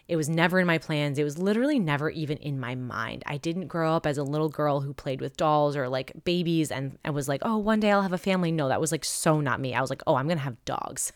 It 0.09 0.15
was 0.15 0.29
never 0.29 0.61
in 0.61 0.69
my 0.69 0.79
plans. 0.79 1.19
It 1.19 1.25
was 1.25 1.37
literally 1.37 1.81
never 1.81 2.09
even 2.11 2.39
in 2.39 2.61
my 2.61 2.77
mind. 2.77 3.25
I 3.27 3.39
didn't 3.39 3.67
grow 3.67 3.93
up 3.93 4.07
as 4.07 4.19
a 4.19 4.23
little 4.23 4.49
girl 4.49 4.81
who 4.81 4.95
played 4.95 5.21
with 5.21 5.37
dolls 5.37 5.77
or 5.77 5.89
like 5.89 6.13
babies 6.25 6.71
and 6.71 6.97
I 7.05 7.11
was 7.11 7.29
like, 7.29 7.43
oh, 7.45 7.57
one 7.57 7.81
day 7.81 7.91
I'll 7.91 8.03
have 8.03 8.13
a 8.13 8.19
family. 8.19 8.53
No, 8.53 8.69
that 8.69 8.81
was 8.81 8.93
like 8.93 9.05
so 9.05 9.41
not 9.41 9.61
me. 9.61 9.75
I 9.75 9.81
was 9.81 9.91
like, 9.91 10.03
oh, 10.07 10.15
I'm 10.15 10.29
going 10.29 10.39
to 10.39 10.45
have 10.45 10.65
dogs. 10.65 11.13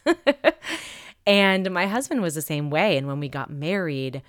and 1.27 1.71
my 1.71 1.87
husband 1.87 2.21
was 2.21 2.35
the 2.35 2.43
same 2.43 2.69
way. 2.69 2.97
And 2.97 3.07
when 3.07 3.21
we 3.21 3.29
got 3.29 3.49
married, 3.49 4.23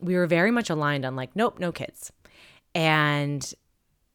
we 0.00 0.16
were 0.16 0.26
very 0.26 0.50
much 0.50 0.68
aligned 0.68 1.04
on 1.04 1.14
like, 1.14 1.36
nope, 1.36 1.60
no 1.60 1.70
kids. 1.70 2.10
And 2.74 3.54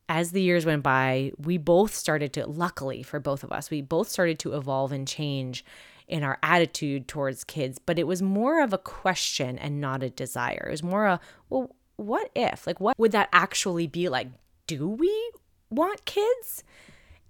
as 0.09 0.31
the 0.31 0.41
years 0.41 0.65
went 0.65 0.83
by, 0.83 1.31
we 1.37 1.57
both 1.57 1.93
started 1.93 2.33
to, 2.33 2.45
luckily 2.45 3.03
for 3.03 3.19
both 3.19 3.43
of 3.43 3.51
us, 3.51 3.69
we 3.69 3.81
both 3.81 4.09
started 4.09 4.39
to 4.39 4.53
evolve 4.53 4.91
and 4.91 5.07
change 5.07 5.65
in 6.07 6.23
our 6.23 6.39
attitude 6.41 7.07
towards 7.07 7.43
kids, 7.43 7.79
but 7.79 7.99
it 7.99 8.07
was 8.07 8.21
more 8.21 8.63
of 8.63 8.71
a 8.71 8.77
question 8.77 9.57
and 9.57 9.81
not 9.81 10.03
a 10.03 10.09
desire. 10.09 10.65
It 10.67 10.71
was 10.71 10.83
more 10.83 11.05
a, 11.05 11.19
well, 11.49 11.75
what 11.97 12.31
if? 12.33 12.65
Like, 12.65 12.79
what 12.79 12.97
would 12.97 13.11
that 13.11 13.29
actually 13.33 13.87
be 13.87 14.07
like? 14.07 14.29
Do 14.67 14.87
we 14.87 15.31
want 15.69 16.05
kids? 16.05 16.63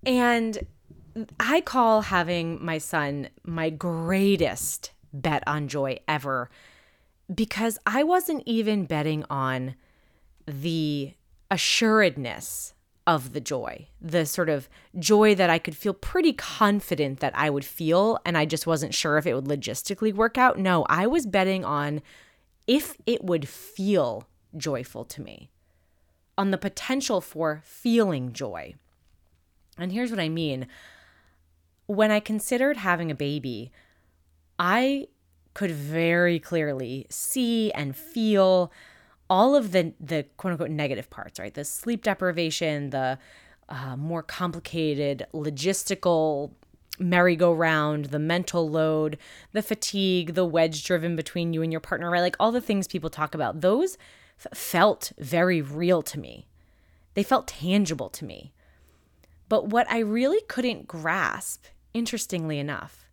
And 0.06 0.60
I 1.40 1.62
call 1.62 2.02
having 2.02 2.64
my 2.64 2.78
son 2.78 3.30
my 3.44 3.72
greatest 3.72 4.92
bet 5.12 5.44
on 5.48 5.68
joy 5.68 5.98
ever 6.08 6.50
because 7.34 7.80
I 7.86 8.04
wasn't 8.04 8.44
even 8.46 8.86
betting 8.86 9.26
on 9.30 9.76
the 10.48 11.14
assuredness 11.52 12.74
of 13.06 13.34
the 13.34 13.40
joy, 13.40 13.88
the 14.02 14.26
sort 14.26 14.50
of 14.50 14.68
joy 14.98 15.36
that 15.36 15.50
I 15.50 15.60
could 15.60 15.78
feel 15.78 15.94
pretty 15.94 16.34
confident 16.34 17.20
that 17.20 17.38
I 17.38 17.50
would 17.50 17.64
feel, 17.64 18.20
and 18.26 18.38
I 18.38 18.46
just 18.46 18.68
wasn't 18.68 18.94
sure 18.94 19.18
if 19.18 19.26
it 19.26 19.34
would 19.34 19.46
logistically 19.46 20.14
work 20.14 20.38
out. 20.38 20.58
No, 20.58 20.86
I 20.90 21.08
was 21.08 21.26
betting 21.26 21.64
on 21.64 22.02
if 22.66 22.98
it 23.06 23.24
would 23.24 23.48
feel 23.48 24.28
joyful 24.56 25.06
to 25.06 25.22
me, 25.22 25.52
on 26.38 26.52
the 26.52 26.58
potential 26.58 27.22
for 27.22 27.62
feeling 27.64 28.34
joy. 28.34 28.76
And 29.78 29.92
here's 29.92 30.12
what 30.12 30.20
I 30.20 30.30
mean 30.30 30.68
when 31.86 32.12
I 32.12 32.20
considered 32.20 32.76
having 32.76 33.10
a 33.10 33.16
baby, 33.16 33.72
I 34.60 35.08
could 35.54 35.72
very 35.72 36.40
clearly 36.40 37.08
see 37.10 37.72
and 37.72 37.96
feel 37.96 38.72
all 39.30 39.56
of 39.56 39.72
the 39.72 39.94
the 40.00 40.26
quote 40.38 40.54
unquote 40.54 40.70
negative 40.70 41.10
parts, 41.10 41.40
right? 41.40 41.54
The 41.54 41.66
sleep 41.66 42.04
deprivation, 42.04 42.90
the 42.92 43.20
uh, 43.70 43.96
more 43.98 44.24
complicated 44.24 45.26
logistical 45.34 46.52
merry-go-round, 47.00 48.06
the 48.06 48.20
mental 48.20 48.70
load, 48.70 49.18
the 49.52 49.62
fatigue, 49.62 50.34
the 50.34 50.46
wedge 50.46 50.84
driven 50.84 51.16
between 51.16 51.54
you 51.54 51.62
and 51.62 51.72
your 51.72 51.82
partner, 51.82 52.10
right? 52.10 52.22
Like 52.22 52.36
all 52.40 52.52
the 52.52 52.62
things 52.62 52.88
people 52.88 53.10
talk 53.10 53.36
about, 53.36 53.62
those 53.62 53.98
f- 54.44 54.58
felt 54.58 55.12
very 55.20 55.62
real 55.62 56.02
to 56.02 56.20
me. 56.20 56.48
They 57.14 57.24
felt 57.24 57.48
tangible 57.48 58.10
to 58.10 58.26
me. 58.26 58.54
But 59.50 59.68
what 59.68 59.90
I 59.90 60.00
really 60.00 60.42
couldn't 60.48 60.88
grasp, 60.88 61.66
interestingly 61.94 62.60
enough, 62.60 63.08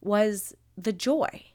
was 0.00 0.54
the 0.76 0.92
joy. 0.92 1.46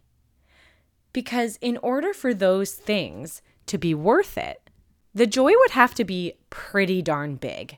Because 1.14 1.58
in 1.62 1.78
order 1.78 2.14
for 2.14 2.34
those 2.34 2.74
things 2.74 3.42
to 3.70 3.78
be 3.78 3.94
worth 3.94 4.38
it, 4.38 4.70
the 5.14 5.28
joy 5.28 5.52
would 5.58 5.72
have 5.72 5.96
to 5.96 6.04
be 6.04 6.34
pretty 6.50 7.02
darn 7.02 7.36
big. 7.36 7.78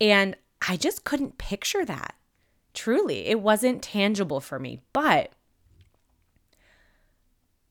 And 0.00 0.36
I 0.68 0.76
just 0.76 1.04
couldn't 1.04 1.38
picture 1.38 1.84
that. 1.84 2.14
Truly, 2.74 3.26
it 3.26 3.40
wasn't 3.40 3.82
tangible 3.82 4.40
for 4.40 4.58
me, 4.58 4.80
but 4.92 5.32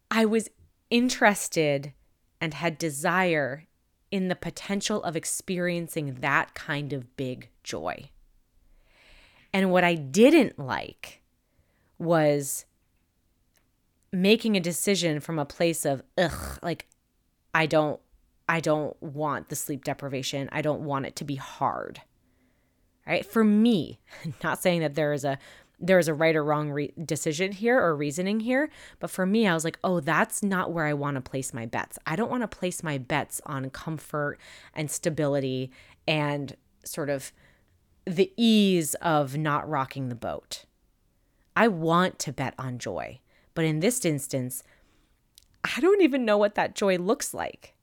I 0.09 0.25
was 0.25 0.49
interested 0.89 1.93
and 2.39 2.53
had 2.53 2.77
desire 2.77 3.65
in 4.11 4.27
the 4.27 4.35
potential 4.35 5.01
of 5.03 5.15
experiencing 5.15 6.15
that 6.15 6.53
kind 6.53 6.91
of 6.91 7.15
big 7.15 7.49
joy. 7.63 8.09
And 9.53 9.71
what 9.71 9.83
I 9.83 9.95
didn't 9.95 10.59
like 10.59 11.21
was 11.97 12.65
making 14.11 14.57
a 14.57 14.61
decision 14.61 15.19
from 15.19 15.39
a 15.39 15.45
place 15.45 15.85
of 15.85 16.03
ugh 16.17 16.59
like 16.61 16.87
I 17.53 17.65
don't 17.65 17.99
I 18.47 18.59
don't 18.59 19.01
want 19.01 19.49
the 19.49 19.55
sleep 19.55 19.83
deprivation. 19.83 20.49
I 20.51 20.61
don't 20.61 20.81
want 20.81 21.05
it 21.05 21.15
to 21.17 21.23
be 21.23 21.35
hard. 21.35 22.01
Right? 23.07 23.25
For 23.25 23.43
me, 23.43 23.99
not 24.43 24.61
saying 24.61 24.81
that 24.81 24.95
there 24.95 25.13
is 25.13 25.23
a 25.23 25.37
there 25.83 25.97
is 25.97 26.07
a 26.07 26.13
right 26.13 26.35
or 26.35 26.43
wrong 26.43 26.69
re- 26.69 26.93
decision 27.03 27.51
here 27.51 27.79
or 27.79 27.95
reasoning 27.95 28.41
here, 28.41 28.69
but 28.99 29.09
for 29.09 29.25
me 29.25 29.47
I 29.47 29.53
was 29.53 29.63
like, 29.63 29.79
"Oh, 29.83 29.99
that's 29.99 30.43
not 30.43 30.71
where 30.71 30.85
I 30.85 30.93
want 30.93 31.15
to 31.15 31.21
place 31.21 31.53
my 31.53 31.65
bets. 31.65 31.97
I 32.05 32.15
don't 32.15 32.29
want 32.29 32.43
to 32.43 32.47
place 32.47 32.83
my 32.83 32.97
bets 32.97 33.41
on 33.45 33.69
comfort 33.71 34.37
and 34.75 34.91
stability 34.91 35.71
and 36.07 36.55
sort 36.83 37.09
of 37.09 37.31
the 38.05 38.31
ease 38.37 38.95
of 38.95 39.37
not 39.37 39.67
rocking 39.69 40.09
the 40.09 40.15
boat. 40.15 40.65
I 41.55 41.67
want 41.67 42.19
to 42.19 42.33
bet 42.33 42.53
on 42.57 42.77
joy. 42.77 43.19
But 43.53 43.65
in 43.65 43.79
this 43.79 44.03
instance, 44.05 44.63
I 45.63 45.79
don't 45.79 46.01
even 46.01 46.25
know 46.25 46.37
what 46.37 46.55
that 46.55 46.75
joy 46.75 46.97
looks 46.97 47.33
like. 47.33 47.75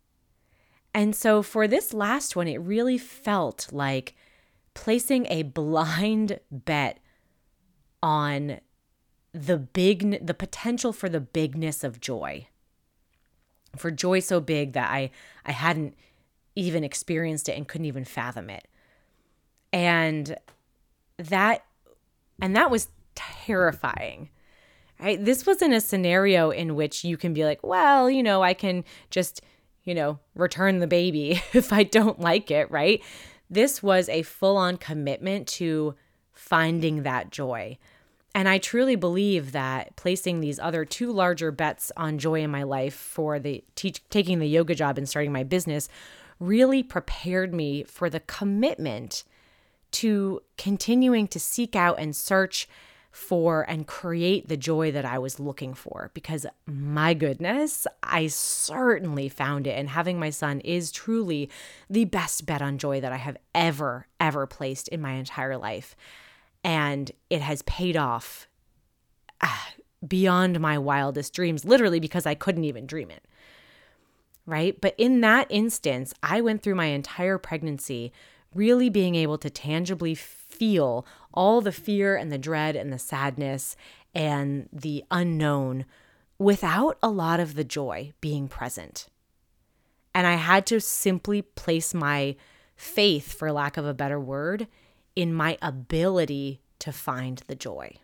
And 0.95 1.15
so 1.15 1.43
for 1.43 1.69
this 1.69 1.93
last 1.93 2.35
one, 2.35 2.49
it 2.49 2.59
really 2.59 2.99
felt 2.99 3.69
like 3.73 4.15
placing 4.75 5.27
a 5.27 5.43
blind 5.43 6.41
bet 6.51 6.99
on 8.03 8.61
the 9.33 9.59
big 9.59 10.25
the 10.27 10.35
potential 10.35 10.93
for 10.93 11.09
the 11.09 11.21
bigness 11.21 11.85
of 11.85 12.01
joy. 12.01 12.49
For 13.77 13.91
joy 13.91 14.21
so 14.21 14.41
big 14.41 14.73
that 14.73 14.91
I 14.91 15.11
I 15.45 15.53
hadn't 15.53 15.95
even 16.57 16.83
experienced 16.83 17.49
it 17.49 17.57
and 17.57 17.69
couldn't 17.69 17.87
even 17.87 18.05
fathom 18.05 18.51
it. 18.51 18.67
And 19.73 20.37
that 21.19 21.65
and 22.41 22.57
that 22.57 22.71
was 22.71 22.89
terrifying 23.15 24.31
This 25.01 25.47
wasn't 25.47 25.75
a 25.75 25.81
scenario 25.81 26.51
in 26.51 26.75
which 26.75 27.05
you 27.05 27.17
can 27.17 27.33
be 27.33 27.45
like, 27.45 27.63
well, 27.63 28.11
you 28.11 28.23
know, 28.23 28.43
I 28.43 28.55
can 28.55 28.85
just, 29.11 29.41
you 29.85 29.95
know, 29.95 30.19
return 30.35 30.79
the 30.79 30.87
baby 30.87 31.43
if 31.53 31.73
I 31.73 31.83
don't 31.85 32.21
like 32.21 32.51
it, 32.51 32.71
right? 32.71 33.03
This 33.51 33.83
was 33.83 34.09
a 34.09 34.23
full 34.23 34.57
on 34.57 34.77
commitment 34.77 35.47
to 35.49 35.95
finding 36.33 37.03
that 37.03 37.31
joy. 37.31 37.79
And 38.35 38.49
I 38.49 38.59
truly 38.59 38.95
believe 38.95 39.53
that 39.53 39.97
placing 39.97 40.41
these 40.41 40.59
other 40.59 40.85
two 40.85 41.11
larger 41.11 41.51
bets 41.51 41.91
on 41.97 42.19
joy 42.19 42.43
in 42.43 42.51
my 42.51 42.63
life 42.63 42.95
for 42.95 43.39
the 43.39 43.65
teach, 43.75 44.07
taking 44.11 44.39
the 44.39 44.47
yoga 44.47 44.75
job 44.75 44.99
and 44.99 45.09
starting 45.09 45.33
my 45.33 45.45
business 45.45 45.89
really 46.39 46.83
prepared 46.83 47.53
me 47.53 47.83
for 47.83 48.09
the 48.09 48.21
commitment 48.21 49.25
to 49.91 50.41
continuing 50.57 51.27
to 51.29 51.41
seek 51.41 51.75
out 51.75 51.99
and 51.99 52.15
search 52.15 52.69
for 53.19 53.69
and 53.69 53.87
create 53.87 54.49
the 54.49 54.57
joy 54.57 54.93
that 54.93 55.05
I 55.05 55.19
was 55.19 55.41
looking 55.41 55.75
for 55.75 56.13
because 56.15 56.47
my 56.67 57.15
goodness, 57.15 57.85
I 58.01 58.29
certainly 58.29 59.29
found 59.29 59.67
it. 59.67 59.73
And 59.77 59.89
having 59.89 60.21
my 60.21 60.31
son 60.31 60.61
is 60.61 60.93
truly 60.93 61.51
the 61.91 62.05
best 62.05 62.47
bet 62.47 62.63
on 62.63 62.79
joy 62.79 63.01
that 63.01 63.13
I 63.13 63.17
have 63.17 63.37
ever, 63.57 64.07
ever 64.21 64.47
placed 64.47 64.87
in 64.89 65.03
my 65.03 65.15
entire 65.15 65.59
life. 65.59 65.97
And 66.63 67.11
it 67.29 67.43
has 67.43 67.63
paid 67.63 67.97
off 67.97 68.49
ah, 69.43 69.73
beyond 70.07 70.61
my 70.61 70.79
wildest 70.79 71.35
dreams, 71.35 71.65
literally 71.65 72.01
because 72.01 72.25
I 72.25 72.35
couldn't 72.35 72.65
even 72.65 72.87
dream 72.87 73.11
it. 73.11 73.25
Right. 74.47 74.81
But 74.81 74.95
in 74.97 75.21
that 75.23 75.49
instance, 75.51 76.15
I 76.23 76.41
went 76.41 76.63
through 76.63 76.77
my 76.77 76.87
entire 76.87 77.37
pregnancy 77.37 78.13
really 78.55 78.89
being 78.89 79.15
able 79.15 79.39
to 79.39 79.51
tangibly 79.51 80.15
feel 80.15 80.48
all 81.33 81.61
the 81.61 81.73
fear 81.73 82.17
and 82.17 82.33
the 82.33 82.39
dread 82.39 82.77
and 82.77 82.93
the 82.93 82.99
sadness 82.99 83.77
and 84.15 84.69
the 84.73 85.05
unknown 85.11 85.85
without 86.39 86.99
a 87.03 87.11
lot 87.11 87.41
of 87.41 87.55
the 87.55 87.65
joy 87.65 88.13
being 88.21 88.49
present. 88.49 89.09
And 90.15 90.27
I 90.27 90.35
had 90.35 90.67
to 90.67 90.81
simply 90.81 91.43
place 91.43 91.95
my 91.95 92.37
faith, 92.77 93.33
for 93.33 93.53
lack 93.53 93.77
of 93.77 93.85
a 93.85 93.95
better 93.95 94.21
word, 94.21 94.69
in 95.15 95.35
my 95.35 95.59
ability 95.61 96.61
to 96.79 96.93
find 96.93 97.43
the 97.47 97.57
joy. 97.57 97.97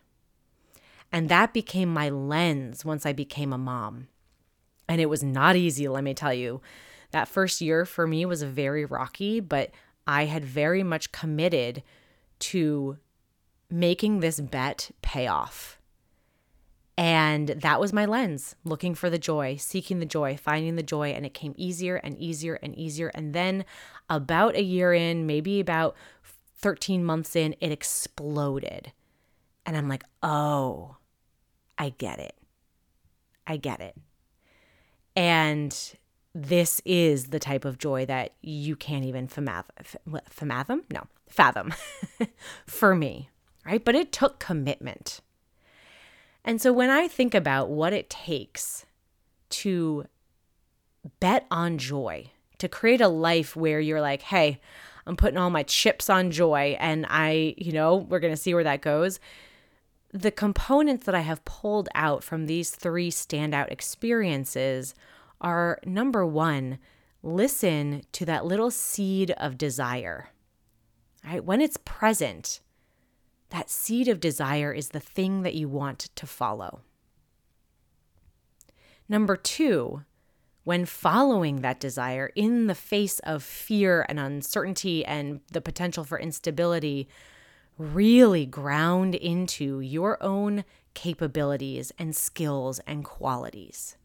And 1.11 1.29
that 1.29 1.53
became 1.53 1.93
my 1.93 2.09
lens 2.09 2.83
once 2.83 3.05
I 3.05 3.13
became 3.13 3.53
a 3.53 3.57
mom. 3.57 4.09
And 4.87 4.99
it 4.99 5.09
was 5.09 5.23
not 5.23 5.55
easy, 5.55 5.87
let 5.87 6.03
me 6.03 6.13
tell 6.13 6.33
you. 6.33 6.61
That 7.11 7.27
first 7.27 7.61
year 7.61 7.85
for 7.85 8.05
me 8.05 8.25
was 8.25 8.43
very 8.43 8.83
rocky, 8.83 9.39
but 9.39 9.71
I 10.05 10.25
had 10.25 10.43
very 10.43 10.83
much 10.83 11.11
committed 11.11 11.83
to 12.39 12.97
making 13.69 14.19
this 14.19 14.39
bet 14.39 14.91
pay 15.01 15.27
off. 15.27 15.79
And 16.97 17.49
that 17.49 17.81
was 17.81 17.91
my 17.91 18.05
lens, 18.05 18.55
looking 18.63 18.95
for 18.95 19.09
the 19.09 19.17
joy, 19.17 19.57
seeking 19.57 19.99
the 19.99 20.05
joy, 20.05 20.37
finding 20.37 20.75
the 20.75 20.83
joy. 20.83 21.09
And 21.09 21.25
it 21.25 21.33
came 21.33 21.53
easier 21.57 21.97
and 21.97 22.17
easier 22.17 22.55
and 22.55 22.73
easier. 22.77 23.09
And 23.13 23.33
then, 23.33 23.65
about 24.09 24.55
a 24.55 24.63
year 24.63 24.93
in, 24.93 25.25
maybe 25.25 25.59
about 25.59 25.95
13 26.57 27.03
months 27.03 27.35
in, 27.35 27.55
it 27.59 27.71
exploded. 27.71 28.93
And 29.65 29.75
I'm 29.75 29.89
like, 29.89 30.03
oh, 30.23 30.95
I 31.77 31.89
get 31.97 32.19
it. 32.19 32.35
I 33.45 33.57
get 33.57 33.81
it. 33.81 33.95
And 35.17 35.77
this 36.35 36.81
is 36.83 37.27
the 37.27 37.39
type 37.39 37.63
of 37.63 37.77
joy 37.77 38.05
that 38.05 38.33
you 38.41 38.75
can't 38.75 39.05
even 39.05 39.25
fathom. 39.25 39.63
Fathom? 40.29 40.83
No, 40.91 41.07
fathom 41.29 41.73
for 42.67 42.93
me, 42.93 43.29
right? 43.65 43.83
But 43.83 43.95
it 43.95 44.11
took 44.11 44.37
commitment. 44.37 45.21
And 46.43 46.61
so 46.61 46.73
when 46.73 46.89
I 46.89 47.07
think 47.07 47.33
about 47.33 47.69
what 47.69 47.93
it 47.93 48.09
takes 48.09 48.85
to 49.51 50.05
bet 51.21 51.47
on 51.49 51.77
joy, 51.77 52.31
to 52.57 52.67
create 52.67 52.99
a 52.99 53.07
life 53.07 53.55
where 53.55 53.79
you're 53.79 54.01
like, 54.01 54.21
hey, 54.21 54.59
I'm 55.07 55.15
putting 55.15 55.37
all 55.37 55.49
my 55.49 55.63
chips 55.63 56.09
on 56.09 56.31
joy 56.31 56.75
and 56.81 57.05
I, 57.09 57.55
you 57.57 57.71
know, 57.71 57.95
we're 57.95 58.19
going 58.19 58.33
to 58.33 58.37
see 58.41 58.53
where 58.53 58.63
that 58.65 58.81
goes. 58.81 59.21
The 60.11 60.31
components 60.31 61.05
that 61.05 61.15
I 61.15 61.21
have 61.21 61.45
pulled 61.45 61.87
out 61.95 62.25
from 62.25 62.45
these 62.45 62.71
three 62.71 63.09
standout 63.09 63.71
experiences 63.71 64.95
are 65.45 65.79
number 65.85 66.25
one, 66.25 66.79
listen 67.23 68.01
to 68.11 68.25
that 68.25 68.45
little 68.45 68.71
seed 68.71 69.31
of 69.31 69.57
desire. 69.57 70.31
Right? 71.23 71.45
When 71.45 71.61
it's 71.61 71.77
present, 71.77 72.59
that 73.51 73.69
seed 73.69 74.07
of 74.07 74.19
desire 74.19 74.73
is 74.73 74.89
the 74.89 74.99
thing 74.99 75.43
that 75.43 75.53
you 75.53 75.69
want 75.69 76.09
to 76.15 76.27
follow. 76.27 76.81
Number 79.07 79.37
two, 79.37 80.03
when 80.63 80.85
following 80.85 81.61
that 81.61 81.79
desire 81.79 82.31
in 82.35 82.65
the 82.65 82.73
face 82.73 83.19
of 83.19 83.43
fear 83.43 84.03
and 84.09 84.19
uncertainty 84.19 85.05
and 85.05 85.41
the 85.51 85.61
potential 85.61 86.03
for 86.03 86.19
instability, 86.19 87.07
really 87.77 88.47
ground 88.47 89.13
into 89.13 89.79
your 89.79 90.21
own 90.23 90.63
capabilities 90.95 91.91
and 91.99 92.15
skills 92.15 92.79
and 92.87 93.05
qualities. 93.05 93.95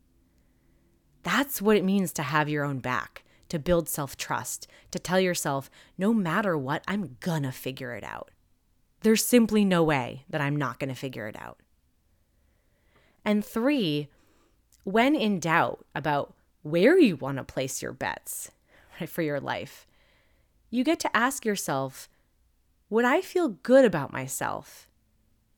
That's 1.22 1.60
what 1.60 1.76
it 1.76 1.84
means 1.84 2.12
to 2.14 2.22
have 2.22 2.48
your 2.48 2.64
own 2.64 2.78
back, 2.78 3.24
to 3.48 3.58
build 3.58 3.88
self 3.88 4.16
trust, 4.16 4.66
to 4.90 4.98
tell 4.98 5.20
yourself, 5.20 5.70
no 5.98 6.14
matter 6.14 6.56
what, 6.56 6.82
I'm 6.88 7.16
gonna 7.20 7.52
figure 7.52 7.94
it 7.94 8.04
out. 8.04 8.30
There's 9.02 9.24
simply 9.24 9.64
no 9.64 9.82
way 9.82 10.24
that 10.28 10.40
I'm 10.40 10.56
not 10.56 10.78
gonna 10.78 10.94
figure 10.94 11.28
it 11.28 11.36
out. 11.40 11.58
And 13.24 13.44
three, 13.44 14.08
when 14.84 15.14
in 15.14 15.40
doubt 15.40 15.84
about 15.94 16.34
where 16.62 16.98
you 16.98 17.16
wanna 17.16 17.44
place 17.44 17.82
your 17.82 17.92
bets 17.92 18.50
right, 19.00 19.08
for 19.08 19.22
your 19.22 19.40
life, 19.40 19.86
you 20.70 20.84
get 20.84 21.00
to 21.00 21.16
ask 21.16 21.44
yourself, 21.44 22.08
would 22.88 23.04
I 23.04 23.20
feel 23.20 23.48
good 23.48 23.84
about 23.84 24.12
myself 24.12 24.88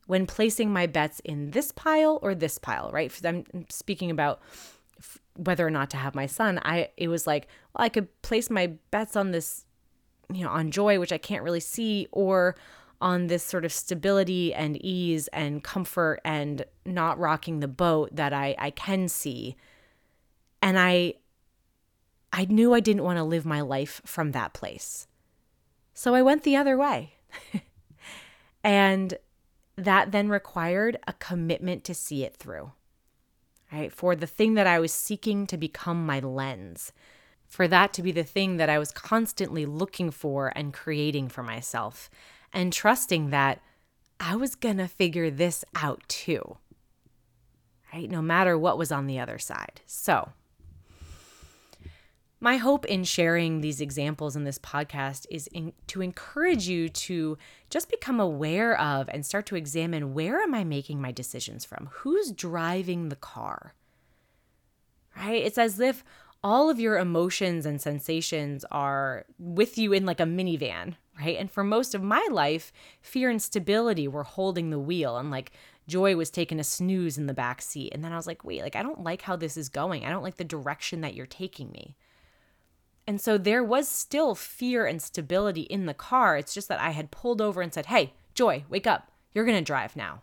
when 0.06 0.26
placing 0.26 0.72
my 0.72 0.86
bets 0.86 1.20
in 1.20 1.52
this 1.52 1.70
pile 1.72 2.18
or 2.22 2.34
this 2.34 2.58
pile, 2.58 2.90
right? 2.92 3.12
I'm 3.24 3.44
speaking 3.68 4.10
about 4.10 4.40
whether 5.36 5.66
or 5.66 5.70
not 5.70 5.90
to 5.90 5.96
have 5.96 6.14
my 6.14 6.26
son, 6.26 6.60
I 6.62 6.90
it 6.96 7.08
was 7.08 7.26
like, 7.26 7.48
well, 7.74 7.84
I 7.84 7.88
could 7.88 8.22
place 8.22 8.50
my 8.50 8.74
bets 8.90 9.16
on 9.16 9.30
this, 9.30 9.64
you 10.32 10.44
know, 10.44 10.50
on 10.50 10.70
joy, 10.70 10.98
which 10.98 11.12
I 11.12 11.18
can't 11.18 11.42
really 11.42 11.60
see, 11.60 12.06
or 12.12 12.56
on 13.00 13.26
this 13.26 13.42
sort 13.42 13.64
of 13.64 13.72
stability 13.72 14.54
and 14.54 14.82
ease 14.84 15.28
and 15.28 15.64
comfort 15.64 16.20
and 16.24 16.64
not 16.86 17.18
rocking 17.18 17.58
the 17.58 17.68
boat 17.68 18.14
that 18.14 18.32
I, 18.32 18.54
I 18.58 18.70
can 18.70 19.08
see. 19.08 19.56
And 20.62 20.78
I 20.78 21.14
I 22.32 22.46
knew 22.46 22.72
I 22.72 22.80
didn't 22.80 23.02
want 23.02 23.18
to 23.18 23.24
live 23.24 23.44
my 23.44 23.60
life 23.60 24.00
from 24.06 24.32
that 24.32 24.54
place. 24.54 25.06
So 25.92 26.14
I 26.14 26.22
went 26.22 26.44
the 26.44 26.56
other 26.56 26.78
way. 26.78 27.16
and 28.64 29.14
that 29.76 30.12
then 30.12 30.28
required 30.28 30.96
a 31.06 31.12
commitment 31.14 31.84
to 31.84 31.94
see 31.94 32.24
it 32.24 32.36
through 32.36 32.72
right? 33.72 33.92
For 33.92 34.14
the 34.14 34.26
thing 34.26 34.54
that 34.54 34.66
I 34.66 34.78
was 34.78 34.92
seeking 34.92 35.46
to 35.46 35.56
become 35.56 36.04
my 36.04 36.20
lens, 36.20 36.92
for 37.46 37.66
that 37.68 37.92
to 37.94 38.02
be 38.02 38.12
the 38.12 38.22
thing 38.22 38.56
that 38.58 38.70
I 38.70 38.78
was 38.78 38.92
constantly 38.92 39.66
looking 39.66 40.10
for 40.10 40.52
and 40.54 40.72
creating 40.72 41.28
for 41.28 41.42
myself, 41.42 42.10
and 42.52 42.72
trusting 42.72 43.30
that 43.30 43.60
I 44.20 44.36
was 44.36 44.54
gonna 44.54 44.88
figure 44.88 45.30
this 45.30 45.64
out 45.74 46.02
too, 46.08 46.58
right? 47.92 48.10
No 48.10 48.22
matter 48.22 48.56
what 48.58 48.78
was 48.78 48.92
on 48.92 49.06
the 49.06 49.18
other 49.18 49.38
side. 49.38 49.80
So, 49.86 50.32
my 52.42 52.56
hope 52.56 52.84
in 52.86 53.04
sharing 53.04 53.60
these 53.60 53.80
examples 53.80 54.34
in 54.34 54.42
this 54.42 54.58
podcast 54.58 55.26
is 55.30 55.46
in, 55.46 55.72
to 55.86 56.02
encourage 56.02 56.66
you 56.66 56.88
to 56.88 57.38
just 57.70 57.88
become 57.88 58.18
aware 58.18 58.76
of 58.80 59.08
and 59.10 59.24
start 59.24 59.46
to 59.46 59.54
examine 59.54 60.12
where 60.12 60.40
am 60.40 60.52
I 60.52 60.64
making 60.64 61.00
my 61.00 61.12
decisions 61.12 61.64
from? 61.64 61.88
Who's 61.92 62.32
driving 62.32 63.10
the 63.10 63.16
car? 63.16 63.74
Right? 65.16 65.44
It's 65.44 65.56
as 65.56 65.78
if 65.78 66.02
all 66.42 66.68
of 66.68 66.80
your 66.80 66.98
emotions 66.98 67.64
and 67.64 67.80
sensations 67.80 68.64
are 68.72 69.24
with 69.38 69.78
you 69.78 69.92
in 69.92 70.04
like 70.04 70.18
a 70.18 70.24
minivan, 70.24 70.96
right? 71.20 71.38
And 71.38 71.48
for 71.48 71.62
most 71.62 71.94
of 71.94 72.02
my 72.02 72.26
life, 72.28 72.72
fear 73.00 73.30
and 73.30 73.40
stability 73.40 74.08
were 74.08 74.24
holding 74.24 74.70
the 74.70 74.80
wheel 74.80 75.16
and 75.16 75.30
like 75.30 75.52
joy 75.86 76.16
was 76.16 76.28
taking 76.28 76.58
a 76.58 76.64
snooze 76.64 77.16
in 77.16 77.28
the 77.28 77.34
back 77.34 77.62
seat. 77.62 77.92
And 77.94 78.02
then 78.04 78.12
I 78.12 78.16
was 78.16 78.26
like, 78.26 78.42
wait, 78.42 78.62
like 78.62 78.74
I 78.74 78.82
don't 78.82 79.04
like 79.04 79.22
how 79.22 79.36
this 79.36 79.56
is 79.56 79.68
going. 79.68 80.04
I 80.04 80.10
don't 80.10 80.24
like 80.24 80.38
the 80.38 80.44
direction 80.44 81.02
that 81.02 81.14
you're 81.14 81.24
taking 81.24 81.70
me. 81.70 81.94
And 83.06 83.20
so 83.20 83.36
there 83.36 83.64
was 83.64 83.88
still 83.88 84.34
fear 84.34 84.86
and 84.86 85.02
stability 85.02 85.62
in 85.62 85.86
the 85.86 85.94
car. 85.94 86.36
It's 86.36 86.54
just 86.54 86.68
that 86.68 86.80
I 86.80 86.90
had 86.90 87.10
pulled 87.10 87.40
over 87.40 87.60
and 87.60 87.72
said, 87.72 87.86
Hey, 87.86 88.12
Joy, 88.34 88.64
wake 88.68 88.86
up. 88.86 89.10
You're 89.34 89.44
going 89.44 89.58
to 89.58 89.64
drive 89.64 89.96
now. 89.96 90.22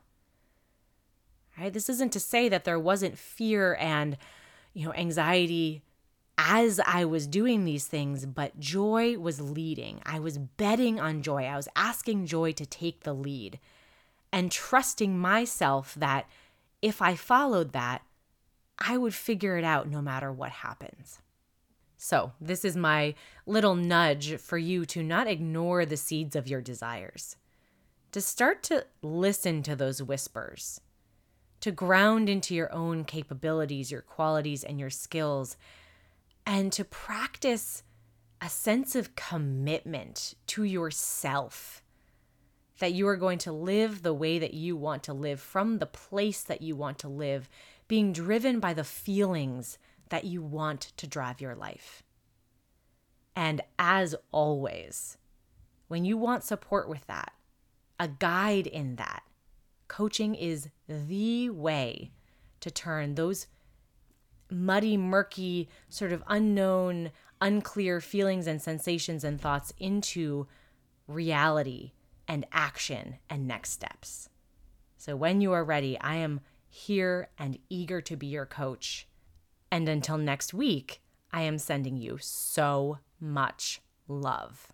Right? 1.58 1.74
This 1.74 1.90
isn't 1.90 2.14
to 2.14 2.20
say 2.20 2.48
that 2.48 2.64
there 2.64 2.80
wasn't 2.80 3.18
fear 3.18 3.76
and, 3.80 4.18
you 4.74 4.86
know, 4.86 4.94
anxiety 4.94 5.82
as 6.38 6.80
I 6.86 7.04
was 7.04 7.28
doing 7.28 7.66
these 7.66 7.86
things, 7.86 8.26
but 8.26 8.60
joy 8.60 9.18
was 9.18 9.42
leading. 9.42 10.02
I 10.06 10.20
was 10.20 10.38
betting 10.38 10.98
on 10.98 11.22
joy. 11.22 11.44
I 11.44 11.58
was 11.58 11.68
asking 11.76 12.28
joy 12.28 12.54
to 12.54 12.66
take 12.66 13.04
the 13.04 13.14
lead 13.14 13.60
and 14.32 14.52
trusting 14.52 15.18
myself 15.18 15.96
that 15.96 16.30
if 16.82 17.02
I 17.02 17.16
followed 17.16 17.74
that, 17.74 18.04
I 18.78 18.96
would 18.96 19.14
figure 19.14 19.58
it 19.58 19.66
out 19.66 19.90
no 19.90 20.02
matter 20.02 20.32
what 20.32 20.52
happens. 20.52 21.20
So, 22.02 22.32
this 22.40 22.64
is 22.64 22.78
my 22.78 23.14
little 23.46 23.76
nudge 23.76 24.38
for 24.38 24.58
you 24.58 24.86
to 24.86 25.04
not 25.04 25.28
ignore 25.28 25.86
the 25.86 25.98
seeds 25.98 26.34
of 26.34 26.48
your 26.48 26.62
desires, 26.62 27.36
to 28.14 28.22
start 28.22 28.64
to 28.64 28.86
listen 29.02 29.64
to 29.64 29.76
those 29.76 30.02
whispers, 30.02 30.80
to 31.60 31.72
ground 31.72 32.30
into 32.30 32.56
your 32.56 32.72
own 32.74 33.04
capabilities, 33.04 33.92
your 33.92 34.02
qualities, 34.02 34.64
and 34.64 34.80
your 34.80 34.90
skills, 34.90 35.58
and 36.46 36.72
to 36.72 36.86
practice 36.86 37.84
a 38.40 38.48
sense 38.48 38.96
of 38.96 39.18
commitment 39.18 40.36
to 40.48 40.64
yourself. 40.64 41.84
That 42.80 42.94
you 42.94 43.10
are 43.10 43.18
going 43.18 43.40
to 43.40 43.52
live 43.52 44.04
the 44.04 44.14
way 44.14 44.40
that 44.40 44.54
you 44.54 44.78
want 44.78 45.04
to 45.04 45.14
live 45.14 45.42
from 45.42 45.80
the 45.80 45.86
place 45.86 46.44
that 46.44 46.62
you 46.62 46.78
want 46.78 46.98
to 47.00 47.10
live, 47.10 47.50
being 47.90 48.14
driven 48.14 48.62
by 48.62 48.74
the 48.74 48.86
feelings 48.86 49.78
that 50.10 50.26
you 50.26 50.42
want 50.42 50.92
to 50.98 51.08
drive 51.08 51.42
your 51.42 51.56
life. 51.56 52.04
And 53.36 53.62
as 53.78 54.16
always, 54.32 55.18
when 55.88 56.06
you 56.06 56.18
want 56.18 56.44
support 56.44 56.90
with 56.90 57.06
that, 57.08 57.34
a 58.00 58.08
guide 58.08 58.68
in 58.68 58.96
that, 58.98 59.24
coaching 59.88 60.36
is 60.36 60.70
the 60.88 61.50
way 61.50 62.12
to 62.60 62.72
turn 62.72 63.16
those 63.16 63.48
muddy, 64.50 64.98
murky, 64.98 65.70
sort 65.90 66.12
of 66.12 66.24
unknown, 66.28 67.12
unclear 67.42 68.02
feelings 68.02 68.48
and 68.48 68.62
sensations 68.62 69.24
and 69.24 69.40
thoughts 69.40 69.74
into 69.80 70.48
reality 71.08 71.92
and 72.28 72.46
action 72.52 73.18
and 73.30 73.48
next 73.48 73.72
steps. 73.72 74.30
So 74.98 75.16
when 75.16 75.42
you 75.42 75.52
are 75.54 75.64
ready, 75.64 76.00
I 76.00 76.16
am 76.16 76.42
here 76.68 77.30
and 77.38 77.58
eager 77.70 78.02
to 78.02 78.16
be 78.16 78.28
your 78.28 78.46
coach. 78.46 79.08
And 79.72 79.88
until 79.88 80.18
next 80.18 80.54
week, 80.54 81.02
I 81.32 81.42
am 81.42 81.58
sending 81.58 81.98
you 81.98 82.18
so 82.20 83.00
much 83.20 83.82
love. 84.08 84.68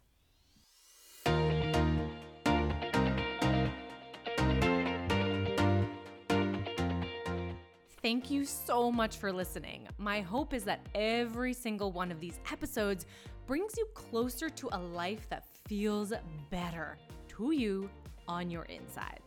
Thank 8.01 8.29
you 8.29 8.45
so 8.45 8.91
much 8.91 9.17
for 9.17 9.33
listening. 9.33 9.87
My 9.97 10.21
hope 10.21 10.53
is 10.53 10.63
that 10.65 10.79
every 10.93 11.53
single 11.53 11.91
one 11.91 12.11
of 12.11 12.19
these 12.19 12.39
episodes 12.51 13.07
brings 13.47 13.73
you 13.77 13.87
closer 13.95 14.47
to 14.47 14.69
a 14.73 14.77
life 14.77 15.27
that 15.29 15.47
feels 15.67 16.13
better 16.51 16.99
to 17.29 17.51
you 17.51 17.89
on 18.27 18.51
your 18.51 18.65
insides. 18.65 19.24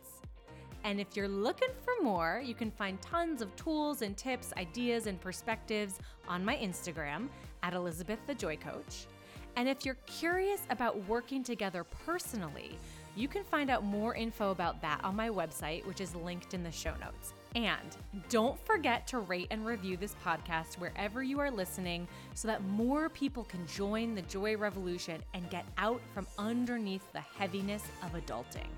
And 0.83 0.99
if 0.99 1.15
you're 1.15 1.27
looking 1.27 1.69
for 1.83 2.03
more, 2.03 2.41
you 2.43 2.53
can 2.53 2.71
find 2.71 3.01
tons 3.01 3.41
of 3.41 3.55
tools 3.55 4.01
and 4.01 4.15
tips, 4.15 4.53
ideas, 4.57 5.07
and 5.07 5.19
perspectives 5.19 5.99
on 6.27 6.43
my 6.43 6.55
Instagram 6.57 7.27
at 7.63 7.73
Elizabeth 7.73 8.19
the 8.27 8.33
Joy 8.33 8.57
Coach. 8.57 9.07
And 9.55 9.67
if 9.67 9.85
you're 9.85 9.97
curious 10.05 10.61
about 10.69 10.97
working 11.07 11.43
together 11.43 11.83
personally, 12.05 12.77
you 13.15 13.27
can 13.27 13.43
find 13.43 13.69
out 13.69 13.83
more 13.83 14.15
info 14.15 14.51
about 14.51 14.81
that 14.81 15.03
on 15.03 15.15
my 15.15 15.29
website, 15.29 15.85
which 15.85 15.99
is 15.99 16.15
linked 16.15 16.53
in 16.53 16.63
the 16.63 16.71
show 16.71 16.93
notes. 17.01 17.33
And 17.55 17.97
don't 18.29 18.57
forget 18.65 19.07
to 19.07 19.19
rate 19.19 19.47
and 19.51 19.65
review 19.65 19.97
this 19.97 20.15
podcast 20.23 20.77
wherever 20.77 21.23
you 21.23 21.39
are 21.39 21.51
listening 21.51 22.07
so 22.35 22.47
that 22.47 22.63
more 22.63 23.09
people 23.09 23.43
can 23.43 23.65
join 23.67 24.15
the 24.15 24.21
joy 24.23 24.55
revolution 24.55 25.21
and 25.33 25.49
get 25.49 25.65
out 25.77 25.99
from 26.13 26.27
underneath 26.37 27.11
the 27.11 27.19
heaviness 27.19 27.83
of 28.03 28.13
adulting. 28.13 28.69